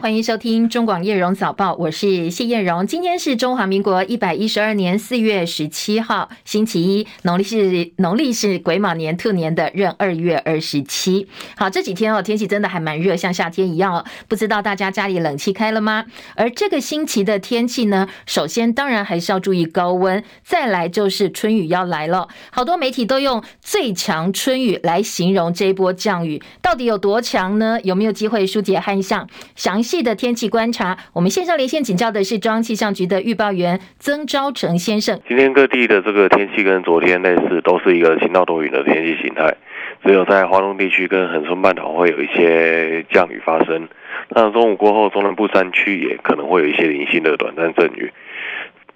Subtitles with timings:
[0.00, 2.86] 欢迎收听中广叶荣早报，我是谢叶荣。
[2.86, 11.26] 今天是中华民国一百一十二年四月十七号，星期一，农历是农历是癸卯年兔年的闰二月二十七。
[11.56, 14.04] 好，这几天哦，天气真的还蛮热，像夏天一样哦。
[14.28, 16.04] 不知道大家家里冷气开了吗？
[16.36, 22.28] 而这个星期的天气呢，首先当然还是要注意高温，再来就是春雨要来了。
[22.52, 27.80] 好多媒体都用最强春雨来形容这一波降雨，到底有多强呢？
[27.82, 29.28] 有没有机会疏解旱象？
[29.56, 29.98] 想细。
[30.02, 35.20] 的天气观察，我们线上连线请教的是中央气象局的预报员曾昭成先生。
[35.26, 39.56] 今天各地的这个天气跟昨天类似，都是一个晴到多云的天气形态，
[40.04, 43.88] 只有在华东地区跟恒春半岛会有一些降雨发生。
[44.28, 48.12] 那中午过后，中南部山区也可能会有一些零星的短暂阵雨。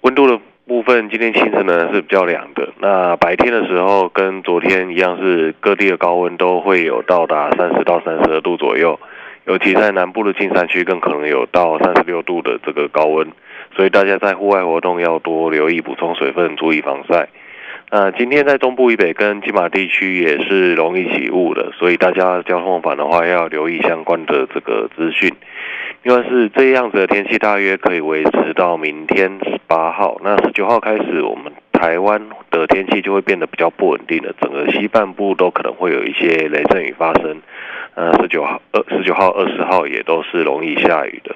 [0.01, 2.69] 温度的部分，今天清晨呢是比较凉的。
[2.79, 8.97] 那白天的时候跟昨天一样，是各地的高温都会有到达三十到三十二度左右。
[9.45, 13.27] 尤其在南部的近山区，更可能有到三十六度的这个高温，
[13.75, 17.27] 所以大家在户外活动要多留意补充水分，注意防晒。
[17.91, 25.31] 那今天在中部以北跟金马地区也是容易起雾的，所以大家交通往返的话要留意相关的这个资讯。
[26.01, 30.19] 另外是这样子的天气，大约可以维持到明天十八号。
[30.23, 32.19] 那十九号开始，我们台湾
[32.49, 37.41] 的天气就会变得比较不稳定了，整个西半部都可能会有一些雷阵雨发生。
[37.95, 41.35] 呃，十九号、二十九号、二十号也都是容易下雨的，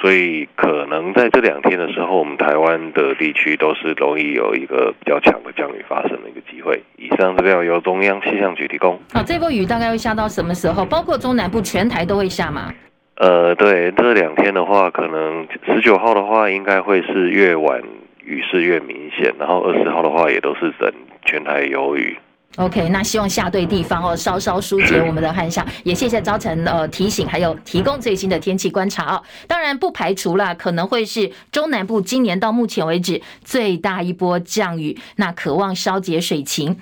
[0.00, 6.82] 所以可能在这两天的时候，我们台湾的地区都是容易有一个比较强的降雨发生的一个机会。
[6.98, 9.00] 以上资料由中央气象局提供。
[9.14, 10.84] 好，这波雨大概会下到什么时候？
[10.84, 12.70] 包括中南部全台都会下吗？
[13.16, 17.80] 呃，对，这两天的话，可能十九号的话，应该会是越晚
[18.22, 20.92] 雨势越明显，然后二十号的话，也都是整
[21.24, 22.18] 全台有雨。
[22.56, 25.66] OK，那希望下对地方哦，稍稍疏解我们的旱象。
[25.82, 29.22] 也谢谢朝晨呃提醒，还有提供最新的天气观察哦。
[29.48, 36.78] 当然不排除啦，可能会是中南部今年到目前为止最大一波降雨，那渴望稍解水情。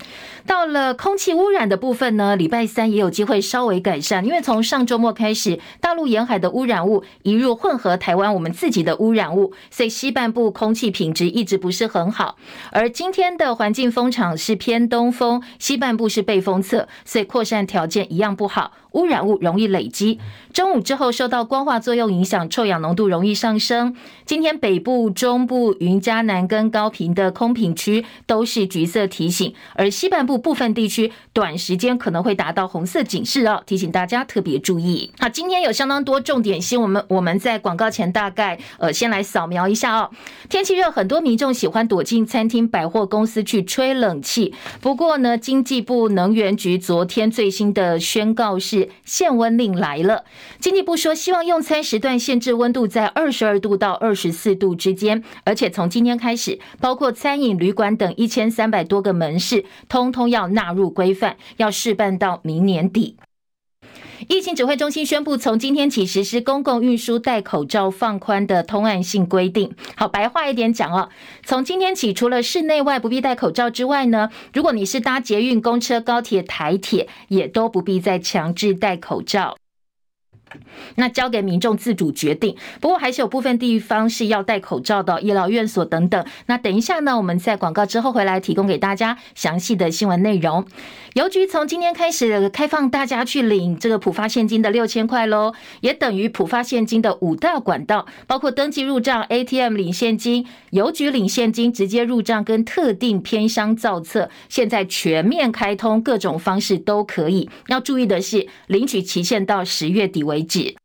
[0.46, 12.36] 到了空气污染的部分呢，礼拜三也有机会稍微改善，因为从上周末开始，大陆沿海的污染物移入混合台湾我们自己的污染物，所以西半部空气品质一直不是很好。
[12.70, 15.42] 而今天的环境风场是偏东风。
[15.58, 18.72] 西半部是背风侧，所以扩散条件一样不好。
[18.92, 20.18] 污染物容易累积，
[20.52, 23.94] 中午之后受到光化作用影响，臭氧浓度容易上升。
[24.26, 35.10] 今天北部、中部、云嘉南跟高屏的空品区都是橘色提醒，而西半部部分地区短时间可能会达到红色警示哦，提醒大家特别注意。
[35.18, 40.10] 好，今天有相当多重点新闻，我们我们在广告前大概呃先来扫描一下哦。
[40.48, 44.54] 天气热，很多民众喜欢躲进餐厅、百货公司去吹冷气。
[44.80, 48.81] 不过呢，经济部能源局昨天最新的宣告是。
[49.04, 50.24] 限温令来了，
[50.58, 63.16] 经济部说希望用餐时段限制温度在二十二度到二十四度之间，而且从今天开始，包括餐饮、旅馆等一千三百多个门市，通通要纳入规范，要试办到明年底。
[64.28, 69.74] 疫情指挥中心宣布，从今天起实施公共运输戴口罩放宽的通案性规定。
[69.96, 71.08] 好，白话一点讲哦，
[71.44, 79.56] 从今天起，除了室内外不必戴口罩之外呢，如果你是搭捷运、公车、高铁、台铁，也都不必再强制戴口罩。
[80.96, 86.24] 那交给民众自主决定，不过还是有部分地方是要戴口罩的，医疗院所等等。
[86.46, 90.64] 那等一下呢，我们在广告之后回来提供给大家详细的新闻内容。
[91.14, 107.50] 邮局从今天开始开放大家去领这个普发现金的六千块喽，也等于普发现金的五大管道，包括登记入账、ATM 领现金、邮局领现金、直接入账跟特定偏商造册，现在全面开通，各种方式都可以。
[107.68, 110.76] 要注意的是，领取期限到十月底为止。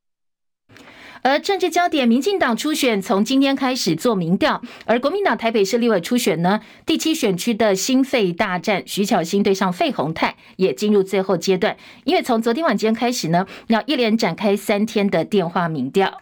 [1.23, 11.75] 而政治焦点，民进党初选从今天开始做民调，而国民党台北市立委初选呢，第七选区的新费大战，徐巧芯对上费鸿泰也进入最后阶段，
[12.05, 16.21] 因为从昨天晚间开始呢，要一连展开三天的电话民调。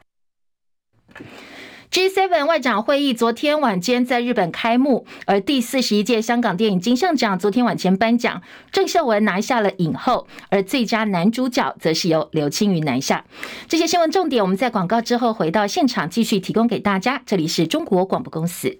[1.92, 8.42] G7 外长会议昨天晚间在日本开幕，而第四十一届香港电影金像奖昨天晚间颁奖，
[8.72, 13.24] 郑秀文拿下了影后，而最佳男主角则是由刘青云拿下。
[13.68, 17.22] 这些新闻重点，我们在广告之后回到现场继续提供给大家。
[17.26, 18.78] 这里是中国广播公司。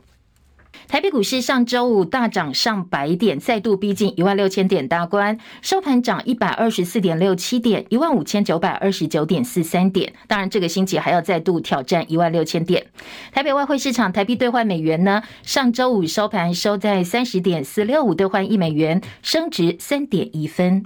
[0.88, 10.14] 台北股市上周五大涨上百点，再度逼近一万六千点大关，收盘涨一百二十四点六七点，一万五千九百二十九点四三点。
[10.28, 12.86] 当然，这个星期还要再度挑战一万六千点。
[13.32, 20.86] 台北外汇市场台币兑换美元呢，上周五收盘收在三十点四六五兑换一美元，升值三点一分。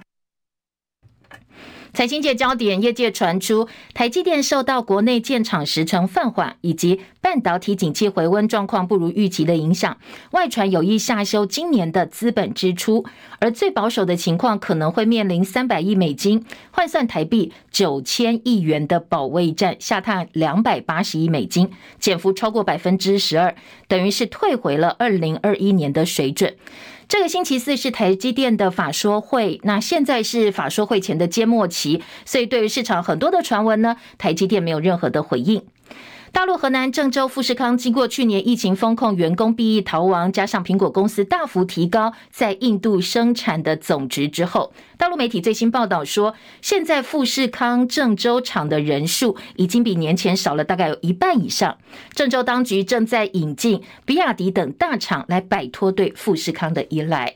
[2.00, 9.98] 财经界焦点，业界传出台积电受到国内建厂时程放缓以及半导体景气回温状况不如预期的影响，
[10.32, 13.04] 外传有意下修今年的资本支出，
[13.40, 21.70] 而最保守的情况可能会面临三百亿美金（换算台币九千亿元）的保卫战，下探两百八十亿美金，
[22.00, 23.54] 减幅超过百分之十二，
[23.90, 26.56] 等于是退回了二零二一年的水准。
[27.10, 35.66] 这个星期四是台积电的法说会，那现在是法说会前的揭幕期，所以对于市场很多的传闻呢，台积电没有任何的回应。
[36.32, 51.78] 大陆河南郑州富士康经过去年疫情封控，员工避疫逃亡，加上苹果公司大幅提高在印度生产的总值之后，大陆媒体最新报道说，现在富士康郑州厂的人数已经比年前少了大概有一半以上。
[52.14, 57.36] 郑州当局正在引进比亚迪等大厂来摆脱对富士康的依赖。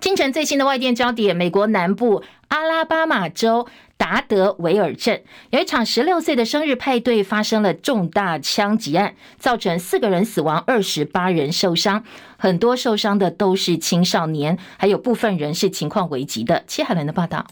[0.00, 2.22] 清晨最新的外电焦点，美国南部
[2.54, 3.66] 阿拉巴马州。
[3.96, 12.04] 达德维尔镇有一场十六岁的生日派对发生了重大枪击案，造成四个人死亡，二十八人受伤，
[12.36, 16.64] 很多受伤的都是青少年，还有部分人是情况危急的。
[16.66, 17.46] 切海伦的报道。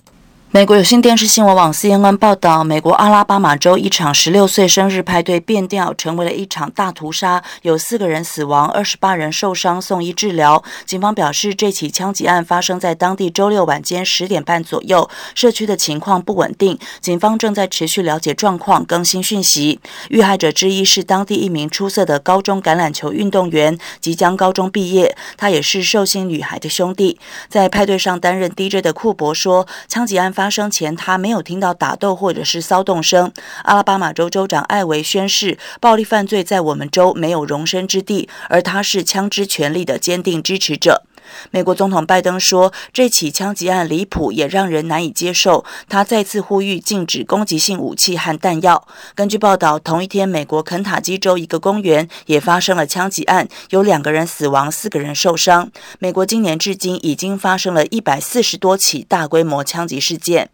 [0.55, 10.63] 美国有线电视新闻网 CNN 报道，美国阿拉巴马州一场十六岁生日派对变调，成为了一场大屠杀，有四个人死亡，二十八人受伤，送医治疗。
[10.85, 19.81] 警方表示，这起枪击案发生在当地周六晚间十点半左右，社区的情况不稳定，警方正在持续了解状况，更新讯息。
[20.11, 27.19] 遇害者之一是当地一名出色的高中橄榄球运动员，即将高中毕业，他也是寿星女孩的兄弟。
[27.49, 30.42] 在派对上担任 DJ 的库珀说，枪击案发。
[30.43, 33.33] 发生前，他没有听到打斗或者是骚动声。
[33.63, 41.05] 阿拉巴马州州长艾维宣誓，暴力犯罪在我们州没有容身之地，而他是枪支权利的坚定支持者。
[41.51, 45.65] 美国总统拜登说，这起枪击案离谱，也让人难以接受。
[45.89, 48.87] 他再次呼吁禁止攻击性武器和弹药。
[49.15, 55.71] 根据报道，同一天，美国肯塔基州一个公园也发生了枪击案，有两个人死亡，四个人受伤。
[55.99, 60.51] 美国今年至今已经发生了一百四十多起大规模枪击事件。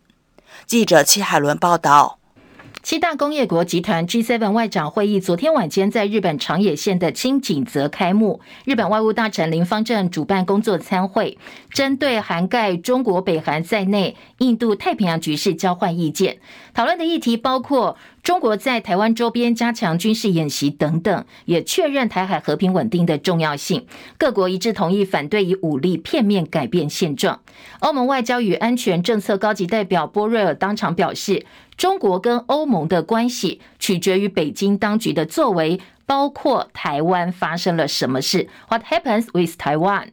[0.66, 2.17] 记者戚海伦报道。
[2.88, 8.40] 七大工业国集团 G7 外长会议昨天晚间在日本长野县的清井泽开幕。
[8.64, 11.36] 日本外务大臣林芳正主办工作参会，
[11.70, 16.38] 针对涵盖中国、北韩在内印度太平洋局势交换意见。
[16.72, 23.86] 讨论的议题包括中国在台湾周边加强军事演习等等，也确认台海和平稳定的重要性。
[24.18, 27.40] 各国一致同意反对以武力片面改变现状。
[27.78, 31.46] 欧盟外交与安全政策高级代表波瑞尔当场表示。
[31.78, 38.48] 中国跟欧盟的关系取决于北京当局的作为，包括台湾发生了什么事。
[38.68, 40.08] What happens with Taiwan？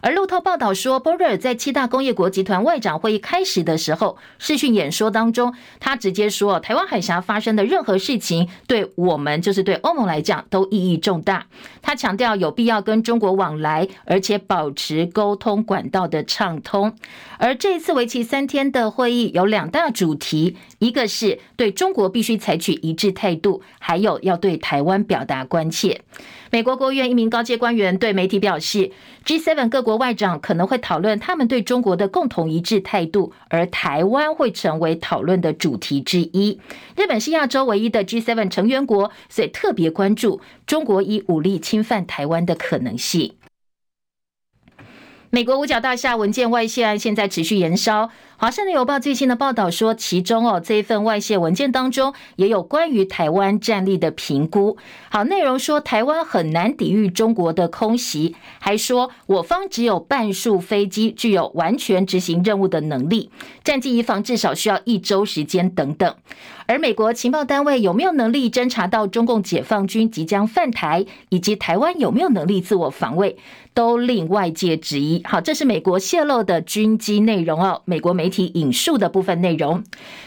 [0.00, 11.46] 而路透报道说，波瑞尔在七大工业国集团外长会议开始的时候，视讯演说当中，他直接说，台湾海峡发生的任何事情，对我们就是对欧盟来讲都意义重大。
[11.80, 16.96] 他强调有必要跟中国往来，而且保持沟通管道的畅通。
[17.38, 26.00] 而这一次为期三天的会议有两大主题，一个是对中国必须采取一致态度，还有要对台湾表达关切。
[26.52, 28.90] 美国国务院一名高阶官员对媒体表示
[29.24, 36.60] ，G7 各国外长可能会讨论他们对中国的共同一致态度，而台湾会成为讨论的主题之一。
[36.94, 43.36] 日本是亚洲唯一的 G7 成员国，所以特别关注中国以武力侵犯台湾的可能性。
[45.30, 48.10] 美国五角大厦文件外泄案现在持续延烧。
[48.42, 54.76] 华盛顿邮报最新的报道说，其中哦这一份外泄文件当中也有关于台湾战力的评估。
[55.10, 63.30] 好，内容说台湾很难抵御中国的空袭，还说我方只有半数飞机具有完全执行任务的能力，
[63.62, 66.12] 战机移防至少需要一周时间等等。
[66.66, 73.36] 而美国情报单位有没有能力侦查到中共解放军即将犯台，以及台湾有没有能力自我防卫，
[73.74, 75.20] 都令外界质疑。
[75.24, 79.84] 好，这是美国泄露的军机内容哦，美国媒体引述的部分内容。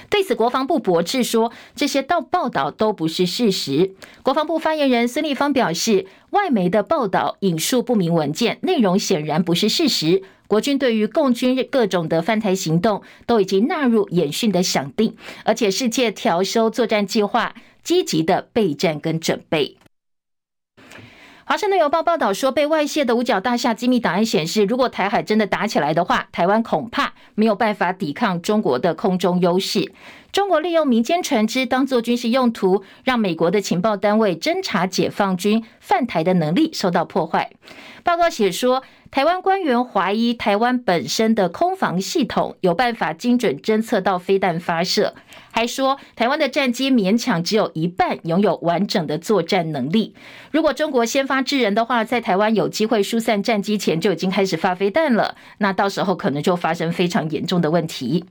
[0.10, 3.96] 对此，国防部驳斥说，这些道报道都不是事实。
[4.22, 10.22] 国防部发言人孙立方表示，外媒的报道引述不明文件，内容显然不是事实。
[10.48, 19.76] 国军对于共军各种的犯台行动都已经纳入演训的想定，而且世界调修作战计划，积极的备战跟准备。
[21.48, 29.94] 华盛顿邮报报道说，被外泄的五角大厦机密档案显示，如果台海真的打起来的话，台湾恐怕没有办法抵抗中国的空中优势。
[30.32, 37.52] 中国利用民间船只当作军事用途，让美国的情报单位侦查解放军犯台的能力受到破坏。
[38.04, 38.82] 报告写说，
[39.16, 45.16] 台湾官员怀疑台湾本身的空防系统有办法精准侦测到飞弹发射，
[45.52, 50.14] 还说台湾的战机勉强只有一半拥有完整的作战能力。
[50.52, 58.26] 如果中国先发制人的话，在台湾有机会疏散战机前就已经开始发飞弹了，那到时候可能就发生非常严重的问题。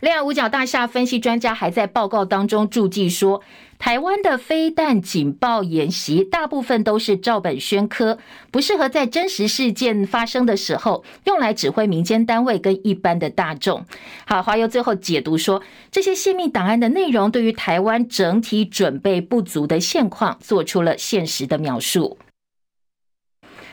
[0.00, 3.42] 另外，五角大厦分析专家还在报告当中注记说，
[3.78, 8.18] 台湾的飞弹警报演习大部分都是照本宣科，
[8.50, 13.86] 不适合在真实事件发生的时候用来指挥民间单位跟一般的大众。
[14.26, 22.18] 好，华邮最后解读说，这些泄密档案的内容对于台湾整体准备不足的现况做出了现实的描述。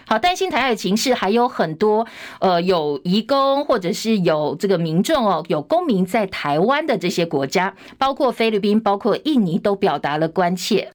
[0.07, 2.05] 好，担心台海情势，还有很多
[2.39, 10.91] 呃有移工或者是有这个民众哦，有公民在台湾的这些国家，包括菲律宾、包括印尼，都表达了关切。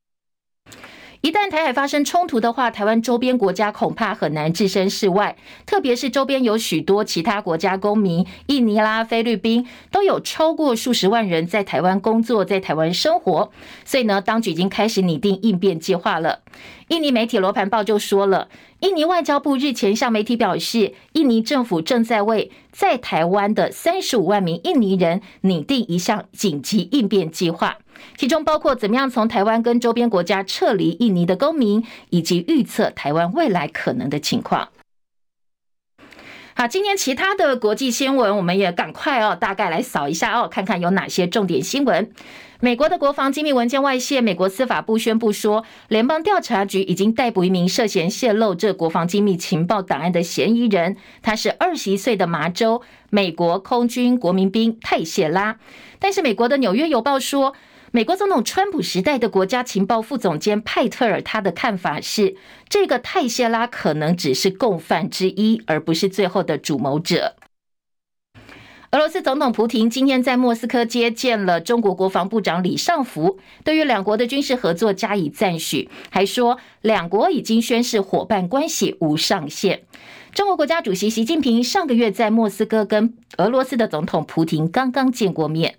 [1.23, 5.37] 一旦台海发生冲突的话，台湾周边国家恐怕很难置身事外。
[5.67, 13.51] 特别是周边有许多其他国家公民，印尼啦、菲律宾都有超过数十万人在台湾工作，在台湾生活。
[13.85, 16.41] 所以呢，当局已经开始拟定应变计划了。
[16.89, 18.49] 印尼媒体罗盘报就说了，
[18.81, 27.77] 印尼外交部日前向媒体表示，印尼政府正在为在台湾的三十五万名印尼人拟定一项紧急应变计划。
[28.17, 34.71] 其中包括怎么样从台湾跟周边国家撤离印尼的公民，以及预测台湾未来可能的情况。
[36.55, 42.11] 好，今天其他的国际新闻，我们也赶快哦，大概来扫一下哦，看看有哪些重点新闻。
[42.63, 55.57] 美国的国防机密文件外泄，美国司法部宣布说，联邦调查局已经逮捕一名涉嫌泄露这国防机密情报档案的嫌疑人，他是二十一岁的麻州美国空军国民兵泰谢拉。
[55.99, 57.55] 但是美国的纽约邮报说，
[57.93, 62.37] 美国总统川普时代的国家情报副总监派特尔，他的看法是，
[62.69, 67.37] 这个泰谢拉可能只是共犯之一，而不是最后的主谋者。
[68.93, 79.83] 俄罗斯总统普京今天在莫斯科接见了中国国防部长李尚福，对于两国的军事合作加以赞许，还说两国已经宣誓伙伴关系无上限。
[80.33, 85.77] 中国国家主席习近平上个月在莫斯科跟俄罗斯的总统普京刚刚见过面。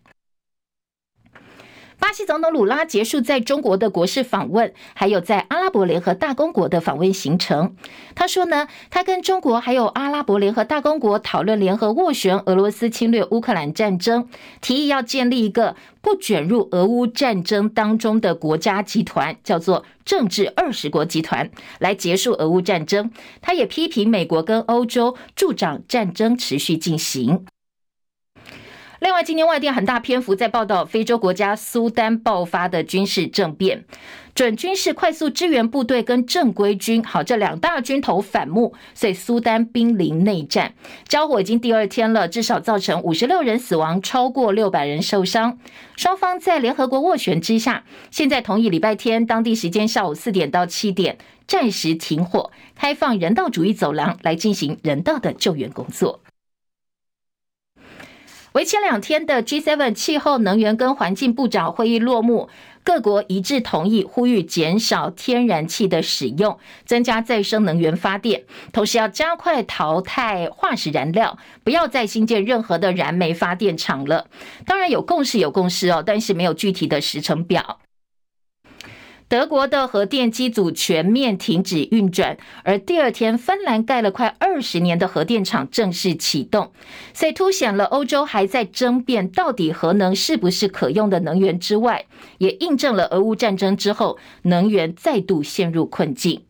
[2.01, 7.75] 巴西总统鲁拉结束在中国的国事访问，还有在阿拉伯联合大公国的访问行程。
[8.15, 14.27] 他说呢，他跟中国还有阿拉伯联合大公国讨论联合斡旋俄罗斯侵略乌克兰战争，
[14.61, 23.11] 提议要建立一个不卷入俄乌战争当中的国家集团，叫做政治二十国集团，来结束俄乌战争。
[23.41, 27.45] 他也批评美国跟欧洲助长战争持续进行。
[29.01, 33.83] 另外，今天外电很大篇幅在报道非洲国家苏丹爆发的军事政变，
[34.35, 40.75] 准军事快速支援部队跟正规军，好，这两大军头反目，所以苏丹濒临内战，
[41.07, 45.57] 交火已经第二天了，至少造成五十六人死亡，超过六百人受伤。
[45.97, 51.17] 双方在联合国斡旋之下，现在同意礼拜天当地时间下午四点到七点
[51.47, 56.19] 暂时停火，开放人道主义走廊来进行人道的救援工作。
[58.53, 62.49] 为期两天的 G7 气候、能源跟环境部长会议落幕，
[62.83, 68.43] 各国一致同意呼吁减少天然气的使用，增加再生能源发电，
[68.73, 74.27] 同时要加快淘汰化石燃料，不要再新建任何的燃煤发电厂了。
[74.65, 77.79] 当然有共识，有共识哦，但是没有具体的时程表。
[79.31, 82.35] 德国的核电机组全面停止运转，
[82.65, 86.73] 而第二天，芬兰盖了快二十年的核电厂正式启动，
[87.13, 92.07] 所以凸显了欧洲还在争辩到底核能是不是可用的能源之外，
[92.39, 96.41] 也印证了俄乌战争之后能源再度陷入困境。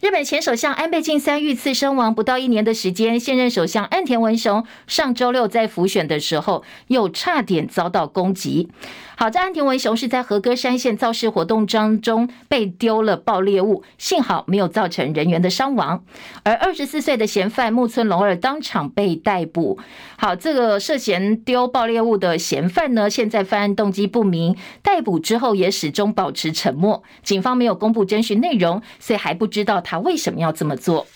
[0.00, 8.68] 日本前首相安倍晋三遇刺身亡，不到一年的时间，现任首相岸田文雄上周六在辅选的时候又差点遭到攻击。
[9.16, 16.04] 好在岸田文雄是在和歌山县造势活动当中被丢了爆裂物，幸好没有造成人员的伤亡。
[16.44, 19.80] 而二十四岁的嫌犯木村龙二当场被逮捕。
[20.16, 27.02] 好，这个涉嫌丢爆裂物的嫌犯呢，现在犯案动机不明，逮捕之后也始终保持沉默。
[27.24, 31.06] 警方没有公布侦讯内容，所以还不知道他为什么要这么做。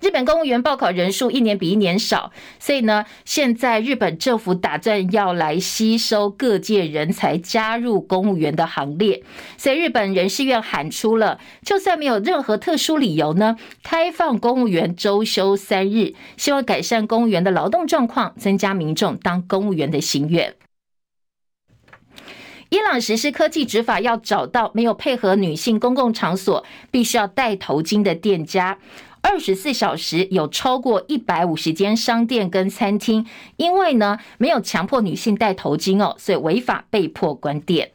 [0.00, 2.30] 日本公务员报考人数一年比一年少，
[2.60, 9.24] 所以呢，现在日本政府打算要来吸收各界人才，加入公务员的行列。
[9.56, 20.54] 所以日本人事院喊出了，就算没有任何特殊理由呢，开放公务员周休三日，希望改善公务员的劳动状况，增加民众当公务员的心愿。
[22.70, 28.78] 伊朗实施科技执法，要找到没有配合女性公共场所必须要戴头巾的店家。
[29.22, 37.92] 二十四小时有超过一百五十间商店跟餐厅，因为呢没有强迫女性戴头巾哦，所以违法被迫关店。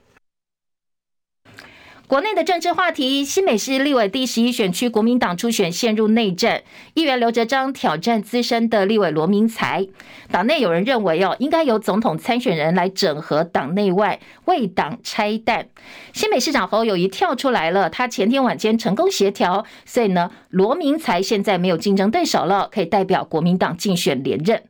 [2.14, 6.62] 国内的政治话题，新北市立委第十一选区国民党初选陷入内战，
[6.94, 9.88] 议员刘哲章挑战资深的立委罗明才。
[10.30, 15.70] 党内有人认为哦，应该由总统参选人来整合党内外，为党拆弹。
[16.14, 24.62] 新北市长侯友宜跳出来了，他前天晚间成功协调，所以呢，罗明才现在没有竞争对手了，可以代表国民党竞选连任。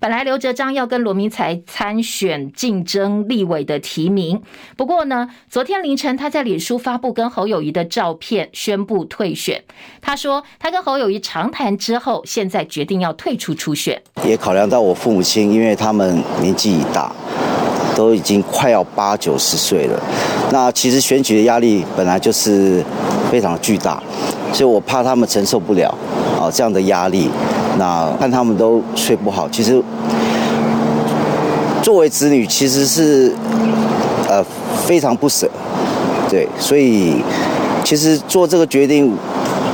[0.00, 4.40] 本来刘哲章要跟罗明才参选竞争立委的提名，
[4.74, 9.62] 不过呢，昨天凌晨他在脸书发布跟侯友谊的照片，宣布退选。
[10.00, 14.00] 他说他跟侯友谊长谈之后，现在决定要退出初选。
[14.24, 17.12] 也考量到我父母亲，因为他们年纪已大，
[17.94, 20.02] 都已经快要八九十岁了。
[20.50, 22.82] 那其实选举的压力本来就是
[23.30, 24.02] 非常巨大，
[24.54, 25.94] 所以我怕他们承受不了
[26.40, 27.28] 啊这样的压力。
[27.80, 29.82] 那看他们都睡不好，其实
[31.82, 33.32] 作为子女，其实是
[34.28, 34.44] 呃
[34.84, 35.48] 非常不舍，
[36.28, 37.22] 对，所以
[37.82, 39.10] 其实做这个决定，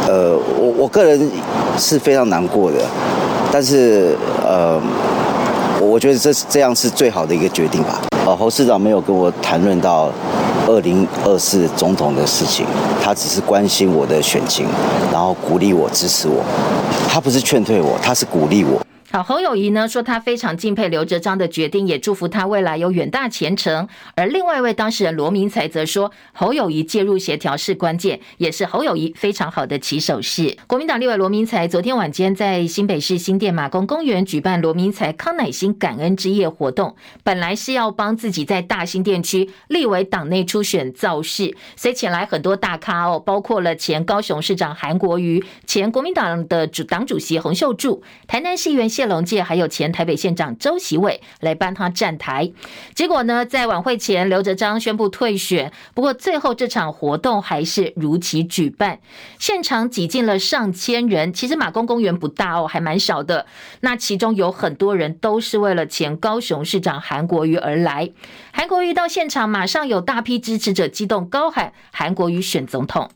[0.06, 1.28] 呃，我我个人
[1.76, 2.78] 是非常难过的，
[3.50, 4.80] 但是呃，
[5.80, 8.00] 我觉得这这样是最好的一个决定吧。
[8.24, 10.12] 呃，侯市长没有跟我谈论到
[10.66, 12.66] 二零二四总统的事情，
[13.00, 14.66] 他只是关心我的选情，
[15.12, 16.42] 然后鼓励我、支持我。
[17.08, 18.80] 他不是劝退我，他是鼓励我。
[19.22, 23.88] 侯友谊呢说他非常敬佩刘哲章的决定，也祝福他未来有远大前程。
[24.14, 30.56] 而另外一位当事人罗明才则说，侯友谊介入协调是关键，也是侯友谊非常好的起手式。
[30.66, 52.52] 国民党立委罗明才昨天晚间在新北市新店马公公园举办罗明才康乃馨感恩之夜活动，本来是要帮自己在大新店区立委党内初选造势，所以请来很多大咖哦，包括了前高雄市长韩国瑜、前国民党的主党主席洪秀柱、台南市议员谢龙介还有前台北县长周锡玮来帮他站台，
[52.94, 55.72] 结果呢，在晚会前，刘哲章宣布退选。
[55.94, 58.98] 不过最后这场活动还是如期举办，
[59.38, 61.32] 现场挤进了上千人。
[61.32, 63.46] 其实马公公园不大哦，还蛮少的。
[63.80, 68.10] 那其中有很多人都是为了前高雄市长韩国瑜而来。
[68.52, 73.10] 韩国瑜到现场，马上有大批支持者激动高喊“韩国瑜选总统”。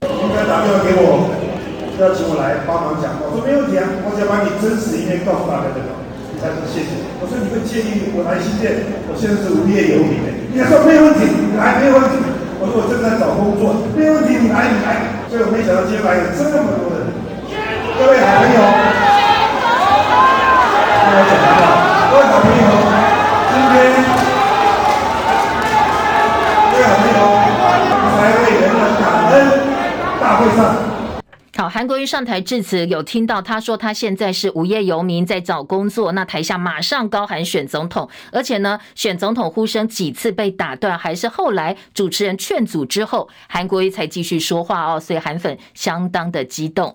[2.01, 6.01] 要请我来帮忙讲话，我说没问题啊，我想把你真实一面告诉大家就好。
[6.41, 6.97] 他说谢谢。
[7.21, 10.33] 我说你会建议我来新店，我现在是无业游民的。
[10.49, 12.17] 你说没有问题，你来没有问题。
[12.57, 15.21] 我说我正在找工作，没有问题，你来你来。
[15.29, 17.05] 所以我没想到今天来有这么多人，
[18.01, 18.57] 各位好朋友，
[21.05, 21.69] 各位好朋友，
[22.09, 22.65] 各位好朋友，
[23.53, 23.93] 今天
[26.65, 27.21] 各位好朋友
[28.17, 29.05] 来为人的感
[29.37, 29.69] 恩
[30.17, 30.80] 大会上。
[31.61, 36.13] 好，韩国瑜上台致辞，有听到他说他现在是无业游民，在找工作。
[36.13, 44.99] 那台下马上高喊选总统，而且呢，选总统呼声几次被打断，还是后来主持人劝阻之后，韩国瑜才继续说话哦。
[44.99, 46.95] 所以韩粉相当的激动。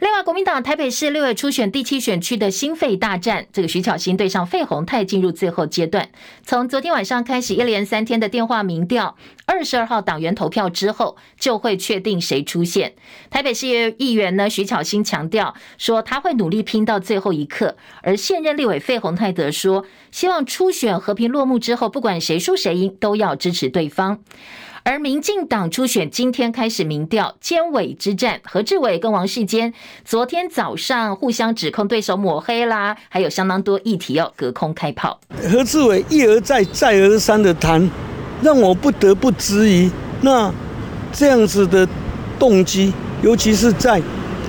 [0.00, 6.08] 另外，国民党台北市立委初选第七选区的新废大战，这个徐巧芯对上费鸿泰进入最后阶段。
[6.44, 12.94] 从昨天晚上开始，一连三天的电话民调，二十二号党员投票之后，就会确定谁出现。
[13.28, 13.66] 台北市
[13.98, 17.76] 议员呢，徐巧芯强调说，他会努力拼到最后一刻。
[18.02, 24.20] 而现任立委费鸿泰则说，希望初选和平落幕之后，不管谁输谁赢，都要支持对方。
[24.90, 35.20] 而民进党初选今天开始民调，监委之战，何志伟跟王世坚昨天早上互相指控对手抹黑啦，还有相当多议题要隔空开炮。
[35.52, 37.86] 何志伟一而再、再而三的谈，
[38.40, 39.90] 让我不得不质疑，
[40.22, 40.50] 那
[41.12, 41.86] 这样子的
[42.38, 44.00] 动机，尤其是在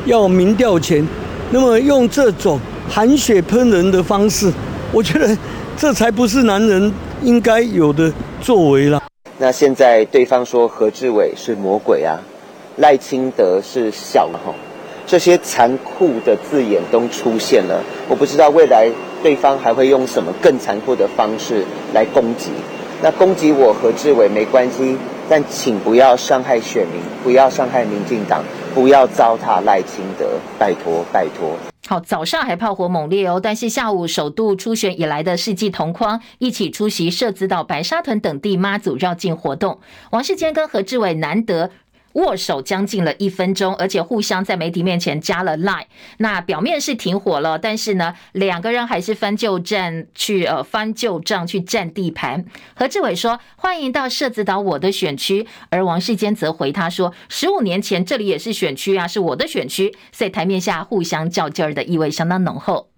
[0.05, 1.05] 要民调前，
[1.51, 2.57] 那么用这种
[2.89, 4.49] 含血喷人的方式，
[4.93, 5.37] 我觉得
[5.75, 6.89] 这才不是男人
[7.23, 9.03] 应该有的作为了。
[9.41, 12.19] 那现在对方说何志伟是魔鬼啊，
[12.75, 14.53] 赖清德是小吼，
[15.07, 17.81] 这些残酷的字眼都出现了。
[18.09, 18.89] 我不知道未来
[19.23, 22.51] 对方还会用什么更残酷的方式来攻击。
[23.01, 24.97] 那攻击我何志伟没关系，
[25.29, 28.43] 但请不要伤害选民，不要伤害民进党，
[28.75, 30.25] 不要糟蹋赖清德，
[30.59, 31.68] 拜托拜托。
[31.89, 39.79] 好，早上还炮火猛烈哦，但是下午首度初选以来的世纪同框一起出席社子岛、白沙屯等地妈祖绕境活动。
[40.11, 41.71] 王世坚跟何志伟难得
[42.13, 45.85] 握手将近了一分钟，而且互相在媒体面前加了 line。
[46.17, 52.45] 那表面是停火了，但是呢，两个人还是翻旧账去呃翻旧账去占地盘。
[52.75, 62.89] 何志伟说：“欢迎到社子岛我的选区。”而王世坚则回他说：“十五年前这里也是选区啊，是我的选区。”所以台面下互相较劲儿的意味相当浓厚。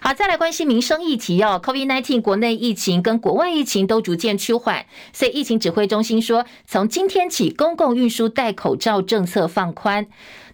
[0.00, 1.60] 好，再来关心民生议题哦。
[1.64, 10.06] COVID-19 国内疫情跟国外疫情都逐渐趋缓，所以疫情指挥中心说，从今天起，公共运输戴口罩政策放宽。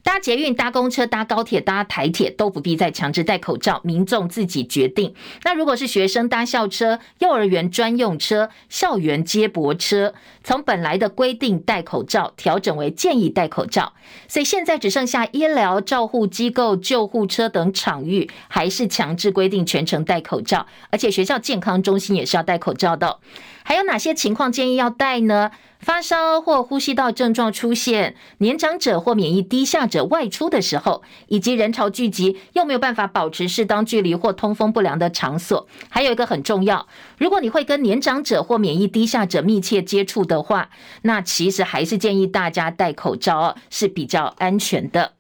[0.03, 5.15] 搭捷运、搭公车、搭高铁、搭台铁都不必再强制戴口罩，民众自己决定。
[5.45, 10.13] 那如果是学生搭校车、幼儿园专用车、校园接驳车，
[10.43, 13.93] 从本来的规定戴口罩调整为建议戴口罩。
[14.27, 23.19] 所以现在只剩下医疗照护机构、救护车等场域还是强制规定全程戴口罩，而且学校健康中心也是要戴口罩的。
[23.65, 25.51] 还有哪些情况建议要戴呢？
[25.79, 35.67] 发烧或呼吸道症状出现，年长者或免疫低下者外出的时候，以及人潮聚集又没有办法保持适当距离或通风不良的场所。
[35.89, 36.87] 还有一个很重要，
[37.19, 40.71] 如果你会跟年长者或免疫低下者密切接触的话，
[41.03, 45.15] 那其实还是建议大家戴口罩是比较安全的。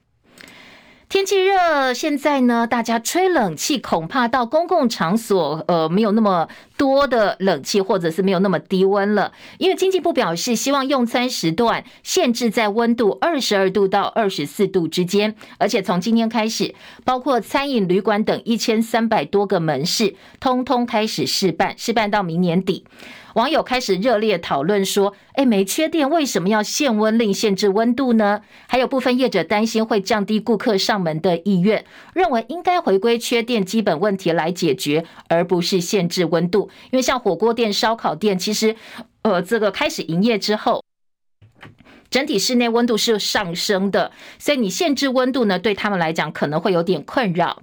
[1.12, 6.48] 天气热，现在呢，大家吹冷气，恐怕到公共场所，呃，没有那么
[6.78, 9.30] 多的冷气，或者是没有那么低温了。
[9.58, 22.86] 因为经济部表示，希望用餐时段限制在温度二十二度到二十四度之间，而且从今天开始，包括餐饮、旅馆等一千三百多个门市，通通开始试办，试办到明年底。
[23.34, 36.70] 网友开始热烈讨论说：“哎，没缺电为什么要限温令、限制温度呢？”还有部分业者担心会降低顾客上门的意愿，认为应该回归缺电基本问题来解决，而不是限制温度。
[36.90, 38.76] 因为像火锅店、烧烤店，其实，
[39.22, 40.84] 呃，这个开始营业之后，
[42.12, 47.62] 整体室内温度是上升的，所以你限制温度呢，对他们来讲可能会有点困扰。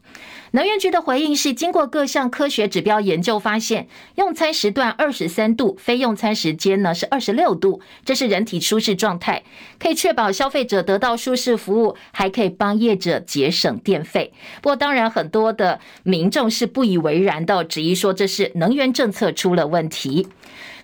[0.53, 9.43] 能源局的回应是，经过各项科学指标研究发现，用餐时段二十三度，非用餐时间呢是二十六度，这是人体舒适状态，
[9.77, 14.33] 可以确保消费者得到舒适服务，还可以帮业者节省电费。
[14.63, 20.27] 不过，当然很多的民众是不以为然的，质疑说这是能源政策出了问题。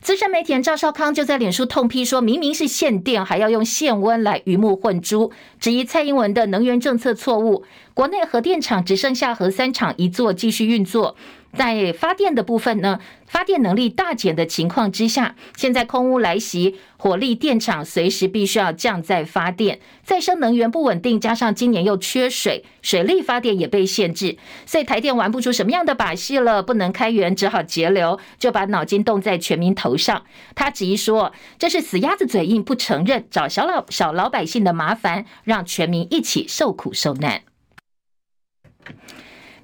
[0.06, 7.64] 资深媒体人赵少康就在脸书痛批说：“明明是限电，还要用限温来鱼目混珠，质疑蔡英文的能源政策错误。
[7.96, 11.16] 国内核电厂只剩下核三厂一座继续运作。”
[11.58, 30.24] 在发电的部分呢，发电能力大减的情况之下，现在空污来袭，火力电厂随时必须要降载发电，再生能源不稳定，加上今年又缺水，水力发电也被限制，所以台电玩不出什么样的把戏了，不能开源，只好节流，就把脑筋动在全民头上。
[30.54, 37.44] 他质疑说，这是死鸭子嘴硬，不承认找小老小老百姓的麻烦，让全民一起受苦受难。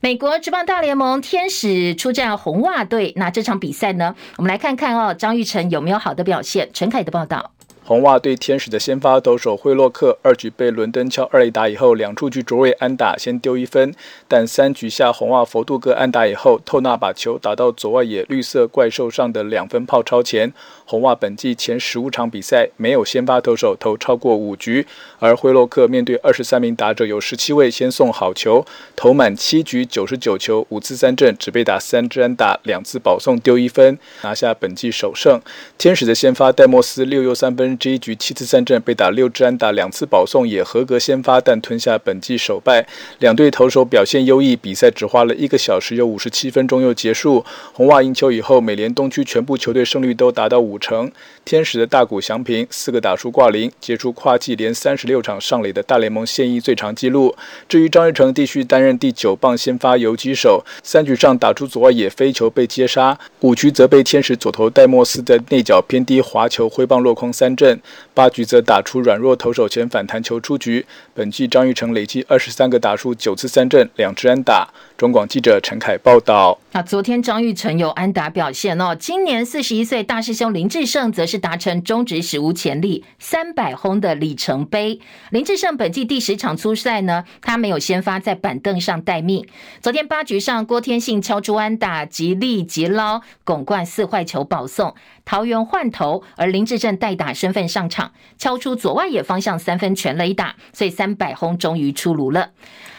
[0.03, 4.15] 美国职棒大联盟天使出战红袜队，那这场比赛呢？
[4.37, 6.67] 我们来看看哦，张玉成有没有好的表现？
[6.73, 7.51] 陈凯的报道。
[7.83, 13.93] 红袜队天使的先发投手惠洛克二局被伦敦敲二垒打以后，两出局卓瑞安打先丢一分，
[14.27, 20.51] 但三局下红袜佛度哥安打以后，透纳把球打到左外野绿色怪兽上的两分炮超前。
[20.91, 24.85] 红袜本季前十五场比赛没有先发投手投超过五局，
[25.19, 35.39] 而惠洛克面对二十三名打者，有十七位先送好球，投满七局九十九球，五次三振，只被打三支安打，两次保送丢一分，拿下本季首胜。
[35.77, 42.85] 天使的先发戴莫斯六又三分之一局七次三振，被打六支安打，两次保送也合格先发，但吞下本季首败。
[43.19, 47.45] 两队投手表现优异，比赛只花了一个小时又五十七分钟又结束。
[47.71, 51.09] 红袜赢球以后，美联东区全部球队胜率都达到五成，
[51.45, 57.33] 天使的大谷翔平四个打出挂零，结束跨季连三十六场上垒的大联盟现役最长纪录。
[57.69, 67.79] 至于张玉成继续担任第九棒先发游击手，三局上打出左外野飞球被接杀，五局则被天使左投戴莫斯的内角偏低滑球挥棒落空三振，
[68.13, 70.85] 八局则打出软弱投手前反弹球出局。
[71.13, 74.67] 本季张玉成累计二十三个打数九次三振两支安打。
[74.97, 76.59] 中广记者陈凯报道。
[76.73, 84.99] 那昨天张玉成有安打表现哦，今年四十一岁大师兄林志胜则是达成中职史无前例三百轰的里程碑。
[85.31, 89.45] 林志胜本季第十场初赛呢，他没有先发，在板凳上待命。
[89.81, 94.93] 昨天八局上，郭天信敲出安打，吉利吉捞拱冠四坏球保送，
[95.31, 102.49] 桃园换投，而林志正代打身份上场，敲出左外野方向三分全垒打，所以三百轰终于出炉了。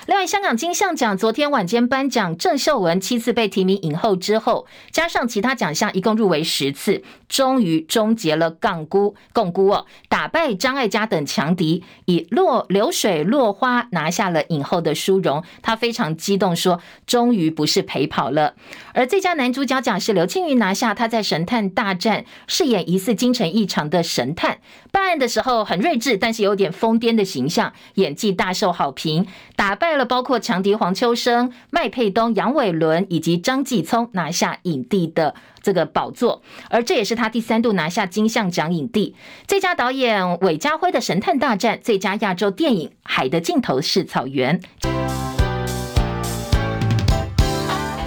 [0.06, 15.44] 另外，香港金像奖昨天晚间颁奖，郑秀文七次被提名影后之后，加上其他奖项，一共入围十次，终于终结了杠孤共孤哦，打败张艾嘉等强敌，以落流水落花拿下了影后的殊荣。
[15.62, 18.54] 他非常激动，说：“终于不是陪跑了。”
[18.94, 24.58] 而最佳男主角奖是刘青云拿下，他在《神探大战》饰演疑似精神异常的神探，
[24.90, 36.42] 办案的时候很睿智，但是有点疯癫的形象，演技大受好评，打败了包括强敌黄秋生、麦佩东、杨伟伦以及张继聪，拿下影帝的这个宝座。
[36.70, 39.14] 而这也是他第三度拿下金像奖影帝。
[39.46, 44.60] 最佳导演韦家辉的《神探大战》，最佳亚洲电影《海的尽头是草原》。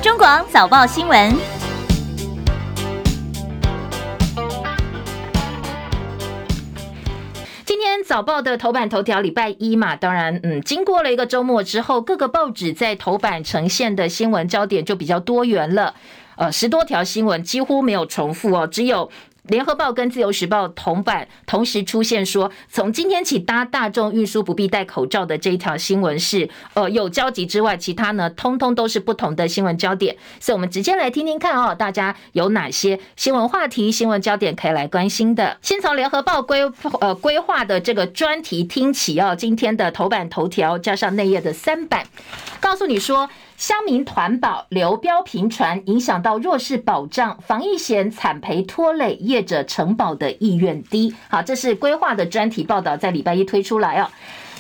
[0.01, 1.55] 中广早报新闻。
[8.03, 15.93] 早报的头版头条，礼拜一嘛，当然，嗯，经过了一个周末之后，各个报纸在头版呈现的新闻焦点就比较多元了，
[16.38, 19.10] 呃，十多条新闻几乎没有重复哦，只有。
[19.47, 35.58] 联合报跟自由时报同版同时出现，说从今天起搭大众运输不必戴口罩的这一条新闻是呃有交集之外，其他呢通通都是不同的新闻焦点，所以我们直接来听听看哦，大家有哪些新闻话题、新闻焦点可以来关心的？
[35.62, 36.62] 先从联合报规
[36.99, 42.05] 呃规划的这个专题听起哦，今天的头版头条加上内页的三版，
[42.60, 43.29] 告诉你说。
[43.58, 51.15] 乡民团保流标频传，影响到弱势保障，防疫险惨赔拖累业者承保的意愿低。
[51.30, 54.10] 好，这是规划的专题报道，在礼拜一推出来哦。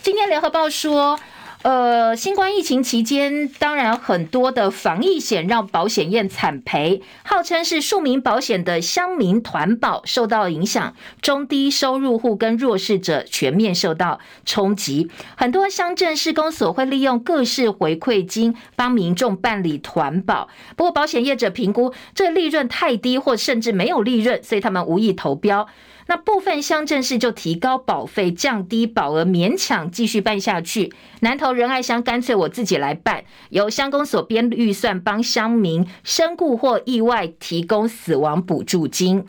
[0.01, 1.19] 今天联合报说。
[1.65, 15.09] 呃，新冠疫情期间，当然很多的防疫险让保险业惨赔，号称是庶民保险的乡民团保受到影响，中低收入户跟弱势者全面受到冲击。
[15.35, 25.67] 很多乡镇市公所会利用各式回馈金帮民众办理团保，不过保险业者评估这利润太低，或甚至没有利润，所以他们无意投标。
[26.07, 30.93] 那部分乡镇市就提高保费，降低保额，勉强继续办下去。
[31.21, 39.25] 南投仁爱乡干脆我自己来办，由乡公所编预算帮乡民身故或意外提供死亡补助金。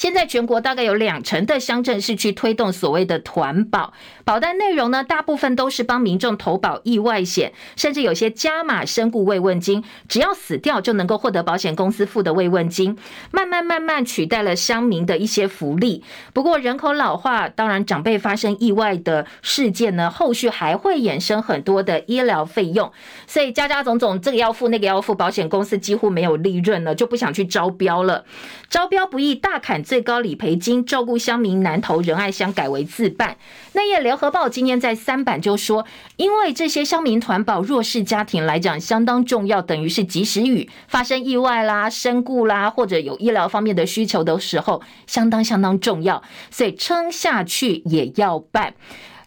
[0.00, 3.92] 现在全国大概有两成的乡镇市区推动所谓的团保，
[4.24, 12.96] 保单内容呢，大部分都是帮民众投保意外险，甚至有些加码身故慰问金，只要死掉就能够获得保险公司付的慰问金，
[13.30, 16.02] 慢慢慢慢取代了乡民的一些福利。
[16.32, 22.90] 不过人口老化，当然长辈发生意外的事件呢，后续还会衍生很多的医疗费用，
[23.26, 28.24] 所以家家总总这个要付那个要付，保险公司几乎没有利润了，就不想去招标了，
[28.70, 29.82] 招标不易，大砍。
[29.82, 33.36] 最高理赔金照顾乡民，南投仁爱乡改为自办。
[33.72, 35.84] 那页联合报今天在三版就说，
[36.16, 48.74] 因为这些乡民团保弱势家庭来讲相当重要，等于是及时雨，发生意外啦、身故啦，或者有医疗方面的需求的时候，相当相当重要，所以撑下去也要办。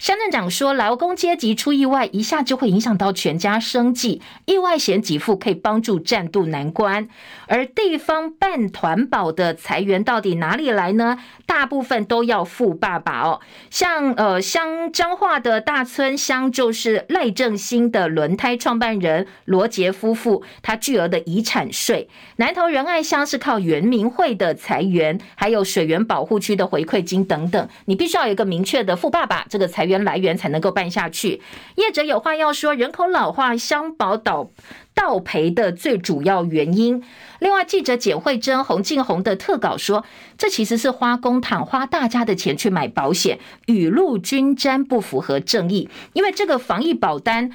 [0.03, 4.21] 乡镇长说，劳工阶级出意外，一下就会影响到全家生计。
[4.43, 7.07] 意外险给付可以帮助暂渡难关，
[7.47, 11.19] 而地方办团保的财源到底哪里来呢？
[11.45, 13.39] 大部分都要富爸爸哦。
[13.69, 22.09] 像呃，像彰化的大村乡，就是赖正兴的轮胎创办人罗杰夫妇，他巨额的遗产税。
[22.35, 27.69] 南投仁爱乡是靠原民会的财源，还有水源保护区的回馈金等等。
[27.85, 30.03] 你必须要有一个明确的富爸爸，这个财源。
[30.03, 31.41] 来源才能够办下去。
[31.75, 34.49] 业者有话要说，人口老化乡保倒
[34.93, 37.01] 倒赔的最主要原因。
[37.39, 40.03] 另外，记者简慧珍、洪敬宏的特稿说，
[40.38, 45.89] 这其实是花公帑、花大家的钱去买保险，雨露均沾，不符合正义。
[46.12, 47.51] 因为这个防疫保单。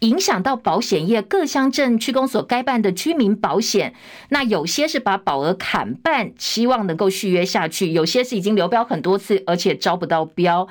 [0.00, 3.94] 影响到保险业各乡镇区公所该办的居民保险，
[4.28, 10.68] 那有些是把保额砍半，希望能够续约下去；有些是已经流标很多次，而且招不到标。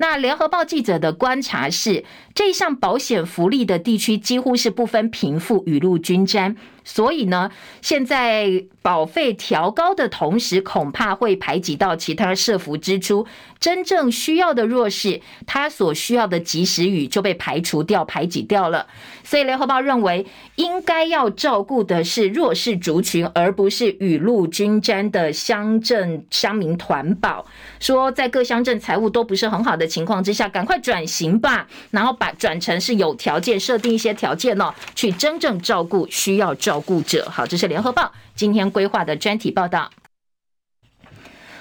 [0.00, 6.56] 那联合报记者的观察是，这项保险福利的地区几乎是不分贫富，雨露均沾。
[6.84, 7.50] 所以呢，
[7.82, 13.26] 现在保费调高的同时，恐怕会排挤到其他社福支出。
[13.58, 18.86] 真正需要的弱势，他所需要的及时雨就被排除掉、排挤掉了。
[19.22, 27.44] 所以联合报认为，应该要照顾的是弱势族群，而不是雨露均沾的乡镇乡民团保。
[27.78, 37.28] 说在各乡镇财务都不是很好的情况之下，赶快转型吧，然后把转成是有条件设定一些条件哦，去真正照顾需要照顾者。
[37.30, 39.90] 好，这是联合报今天规划的专题报道。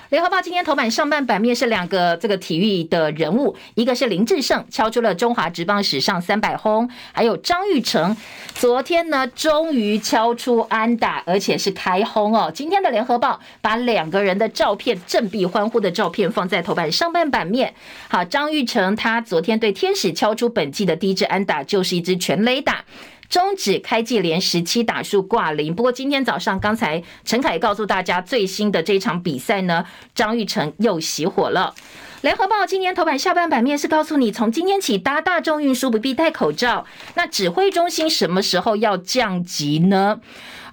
[0.09, 8.17] 联合报今天头版上半版面是两个这个体育的人物，一个是林志胜敲出了中华职棒史上三百轰，还有张玉成
[8.55, 12.51] 昨天呢终于敲出安打，而且是开轰哦。
[12.51, 17.75] 今天的联合报把两个人的照片振臂欢呼的照片放在头版上半版面。
[18.07, 22.83] 好，张玉成他昨天对天使敲出本季的第一支安打，就是一支全垒打。
[23.29, 31.75] 终止开季连十七打数挂零，不过今天早上刚才陈凯告诉大家，最新的这场比赛呢，张玉成又熄火了。
[32.21, 36.85] 联合报今天头版下半版面是告诉你，从今天起搭大众运输不必戴口罩。
[37.15, 40.19] 那指挥中心什么时候要降级呢？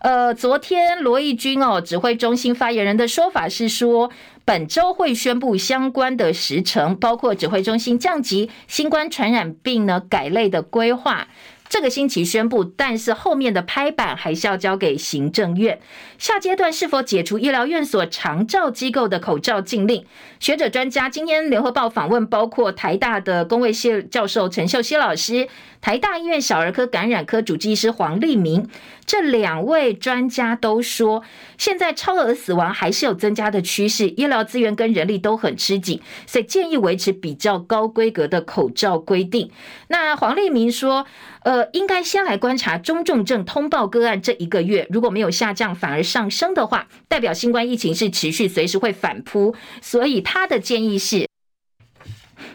[0.00, 4.10] 呃，昨天罗毅军哦，指挥中心发言人的说法是说，
[4.44, 11.28] 本周会宣布相关的时程，包括指挥中心降级、新冠传染病呢改类的规划。
[11.68, 15.78] 这个星期宣布，但是后面的拍板还是要交给行政院。
[16.18, 20.04] 下阶段是否解除医疗院所长照机构的口罩禁令？
[20.40, 25.48] 学者专家今天联合报访问，包括台大的公卫系教授陈秀熙老师。
[25.86, 28.68] 台大医院小儿科感染科主治医师黄立明，
[29.04, 31.22] 这两位专家都说，
[31.56, 39.48] 现在超额死亡还是有增加的趋势，医疗资源跟人力都很吃紧，所以建议维持比较高规格的口罩规定。
[39.86, 41.06] 那黄立明说，
[41.44, 49.54] 呃，应该先来观察中重症通报个案这一个月，如果没有下降，反而上升的话，代表新冠疫情是持续，随时会反扑。
[49.80, 51.28] 所以他的建议是。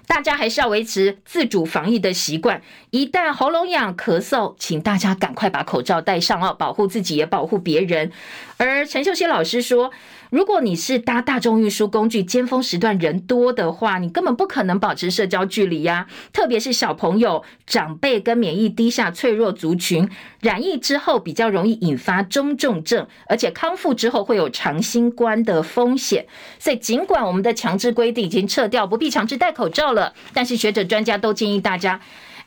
[0.07, 2.61] 大家还是要维持自主防疫的习惯。
[2.89, 8.11] 一旦喉咙痒、咳嗽，请大家赶快把口罩戴上哦，保护自己也保护别人。
[8.57, 9.91] 而陈秀熙老师说，
[10.31, 16.07] 如果你是搭大众运输工具，尖峰时段人多的话，你根本不可能保持社交距离呀。
[16.31, 26.25] 特别是小朋友、长辈跟免疫低下、脆弱族群，染疫之后比较容易引发中重症，而且康复之后会有长新冠的风险。
[26.57, 31.99] 所以，尽管我们的强制规定已经撤掉，不必强制戴口罩了，但是学者专家都建议大家。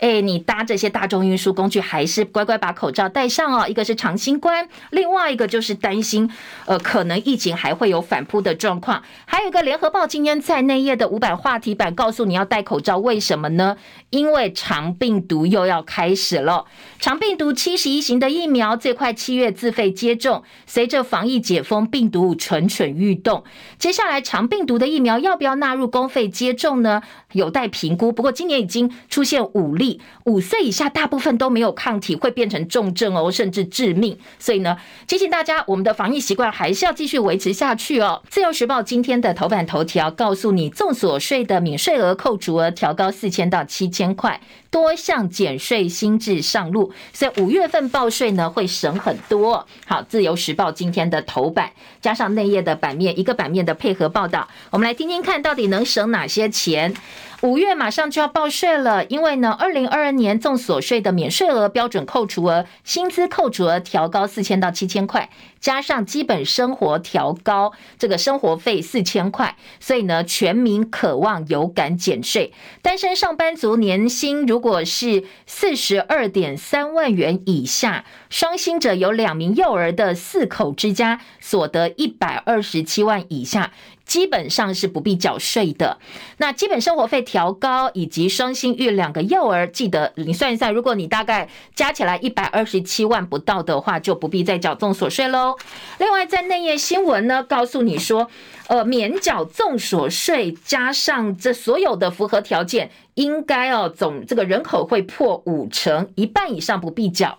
[0.05, 3.67] 哎，你搭这些大众运输工具，还是乖乖把口罩戴上哦。
[3.67, 6.31] 一个是长新冠，另外一个就是担心，
[6.67, 9.03] 呃，可能疫情还会有反扑的状况。
[9.25, 13.79] 还有一个联合报今天在内页的五版话题版，告诉你要戴口罩，为什么呢？
[14.15, 16.67] 因为长病毒又要开始了。
[17.01, 23.43] 长病毒七十一型的疫苗最快七月自费接种，随着防疫解封，病毒蠢蠢欲动。
[23.77, 27.03] 接下来长病毒的疫苗要不要纳入公费接种呢？
[27.33, 28.13] 有待评估。
[28.13, 30.01] 不过今年已经出现五例。
[30.25, 34.17] 五岁以下大部分都没有抗体，会变成重症哦，甚至致命。
[34.39, 38.23] 所以呢，提醒大家，我们的防疫习惯还是要继续维持下去哦。
[38.31, 44.39] 自由时报今天的头版头条告诉你，综所税的免税额扣除额调高四千到七千千块，
[44.71, 49.67] 多项减税新制上路，所以五月份报税呢会省很多。
[49.87, 51.71] 好，自由时报今天的头版
[52.03, 56.95] 加上内页的版面，一个版面的配合报道，我们来听听看到底能省哪些钱。
[57.45, 65.29] 五月马上就要报税了，因为呢，二零二二年综所税的免税额标准扣除额、薪资扣除额调高四千到七千块，
[65.61, 72.55] 加上基本生活调高这个生活费四千块，所以呢，全民渴望有感减税。
[72.81, 83.73] 单身上班族年薪如果是四十二点三万元以下，双薪者有两名幼儿的四口之家，所得一百二十七万以下。
[84.05, 85.99] 基本上是不必缴税的。
[86.39, 95.57] 那基本生活费调高，以及双薪育两个幼儿，记得你算一算，如果你大概加起来一百二十七万不到的话，就不必再缴综所税喽。
[95.99, 98.29] 另外，在内页新闻呢，告诉你说，
[98.67, 107.39] 呃，免缴综所税，加上这所有的符合条件，应该哦，总这个人口会破五成，一半以上不必缴。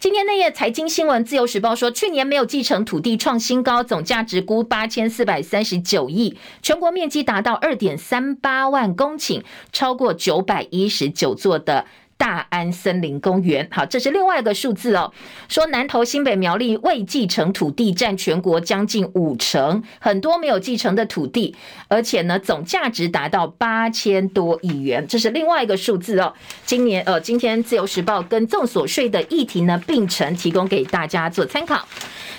[0.00, 11.84] 今天那页财经新闻，自由时报说，去年没有继承土地创新高，总价值估八千四百三十九亿，全国面积达到二点三八万公顷，超过九百一十九座的。
[12.18, 15.12] 大安森林公园，好，这是另外一个数字哦。
[15.48, 21.54] 说南投、新北、苗栗未继承土地占全国将近五成，很多没有继承的土地，
[21.86, 26.34] 而且呢，总价值达到八千多亿元，这是另外一个数字哦。
[26.66, 31.86] 今年呃，今天自由时报跟众所税的议题呢并成，提供给大家做参考。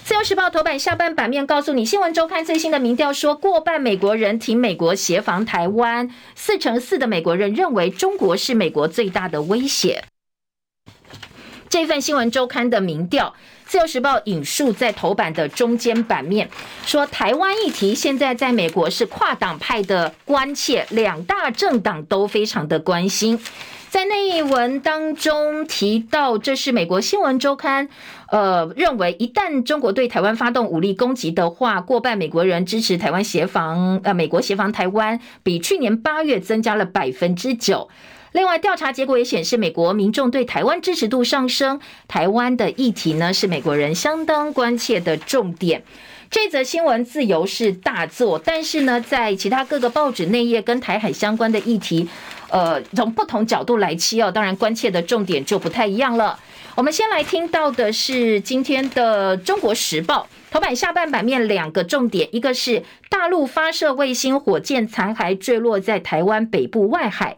[0.04, 10.04] 自由时报头版下半版面告诉你，新闻周刊最新的民调说，过半美国人挺美国协防台湾，四成四的美国人认为中国是美国最大的威写。
[11.70, 13.36] 这份新闻周刊的民调，
[13.68, 16.50] 自由时报引述在头版的中间版面
[16.84, 23.40] 说，台湾议题现在在美国是跨党派的关切，两大政党都非常的关心。
[23.88, 27.90] 在那一文当中提到，这是美国新闻周刊，
[28.32, 37.90] 呃，认为一旦中国对台湾发动武力攻击的话，过半美国人支持台湾协防，呃，美国协防台湾，比去年八月增加了百分之九。
[38.32, 45.84] 另外，调查结果也显示，美国民众对台湾支持度上升，台湾的议题呢是美国人相当关切的重点。
[46.30, 52.08] 这则新闻自由是大作，但是呢，在其他各个报纸内页跟台海相关的议题。
[52.50, 56.40] 呃，从不同角度来切哦，当然关切的重点就不太一样了。
[56.76, 67.38] 我们先来听到的是今天的《中国时报》头版下半版面两个重点，一个是大陆发射卫星火箭残骸坠落在台湾北部外海。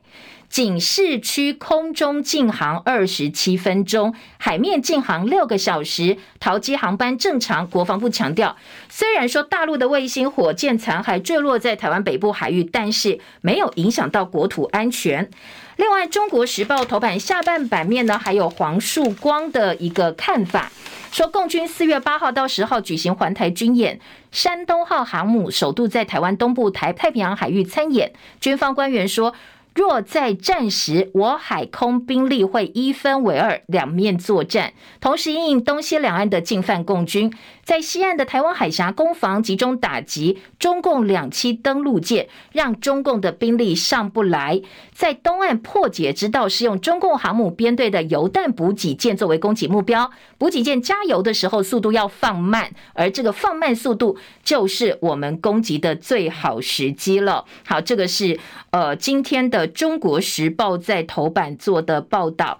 [0.52, 7.66] 警示区空中禁航二十七分钟，海面禁航六个小时，桃机航班正常。
[7.70, 8.58] 国防部强调，
[8.90, 15.30] 虽然说大陆的卫星火箭残骸坠落在台湾北部海域，但是没有影响到国土安全。
[15.78, 20.70] 另外，《中国时报》头版下半版面呢，还有黄树光的一个看法，
[21.14, 24.02] 说共军四月八号到十号举行环台军演，
[24.34, 29.34] 山东号航母首度在台湾东部台太平洋海域参演，军方官员说。
[29.74, 37.34] 若在战时，我海空兵力会一分为二，两面作战，同时应东西两岸的进犯共军。
[37.64, 44.62] 在西岸的台湾海峡攻防集中打击中共两栖登陆舰，让中共的兵力上不来。
[44.92, 57.46] 在东岸破解之道是用中共航母编队的油弹补给舰作为攻击目标，补给舰加油的时候速度要放慢，而这个放慢速度就是我们攻击的最好时机了。
[57.66, 58.38] 好，这个是
[58.72, 62.60] 呃今天的《中国时报》在头版做的报道。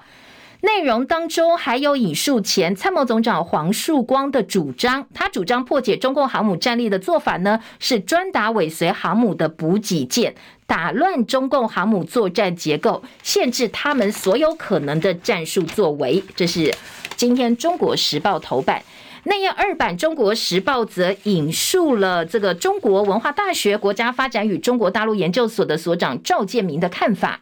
[0.64, 10.36] 内容当中还有引述前参谋总长黄树光的主张，他主张破解中共航母战力的做法呢，是专打尾随航母的补给舰，
[10.68, 16.24] 打乱中共航母作战结构，限制他们所有可能的战术作为。
[16.36, 16.72] 这是
[17.16, 18.84] 今天《中国时报》头版。
[19.26, 27.42] 内页二版《中国时报》则引述了这个中国文化大学国家发展与中国大陆研究所的所长赵建明的看法。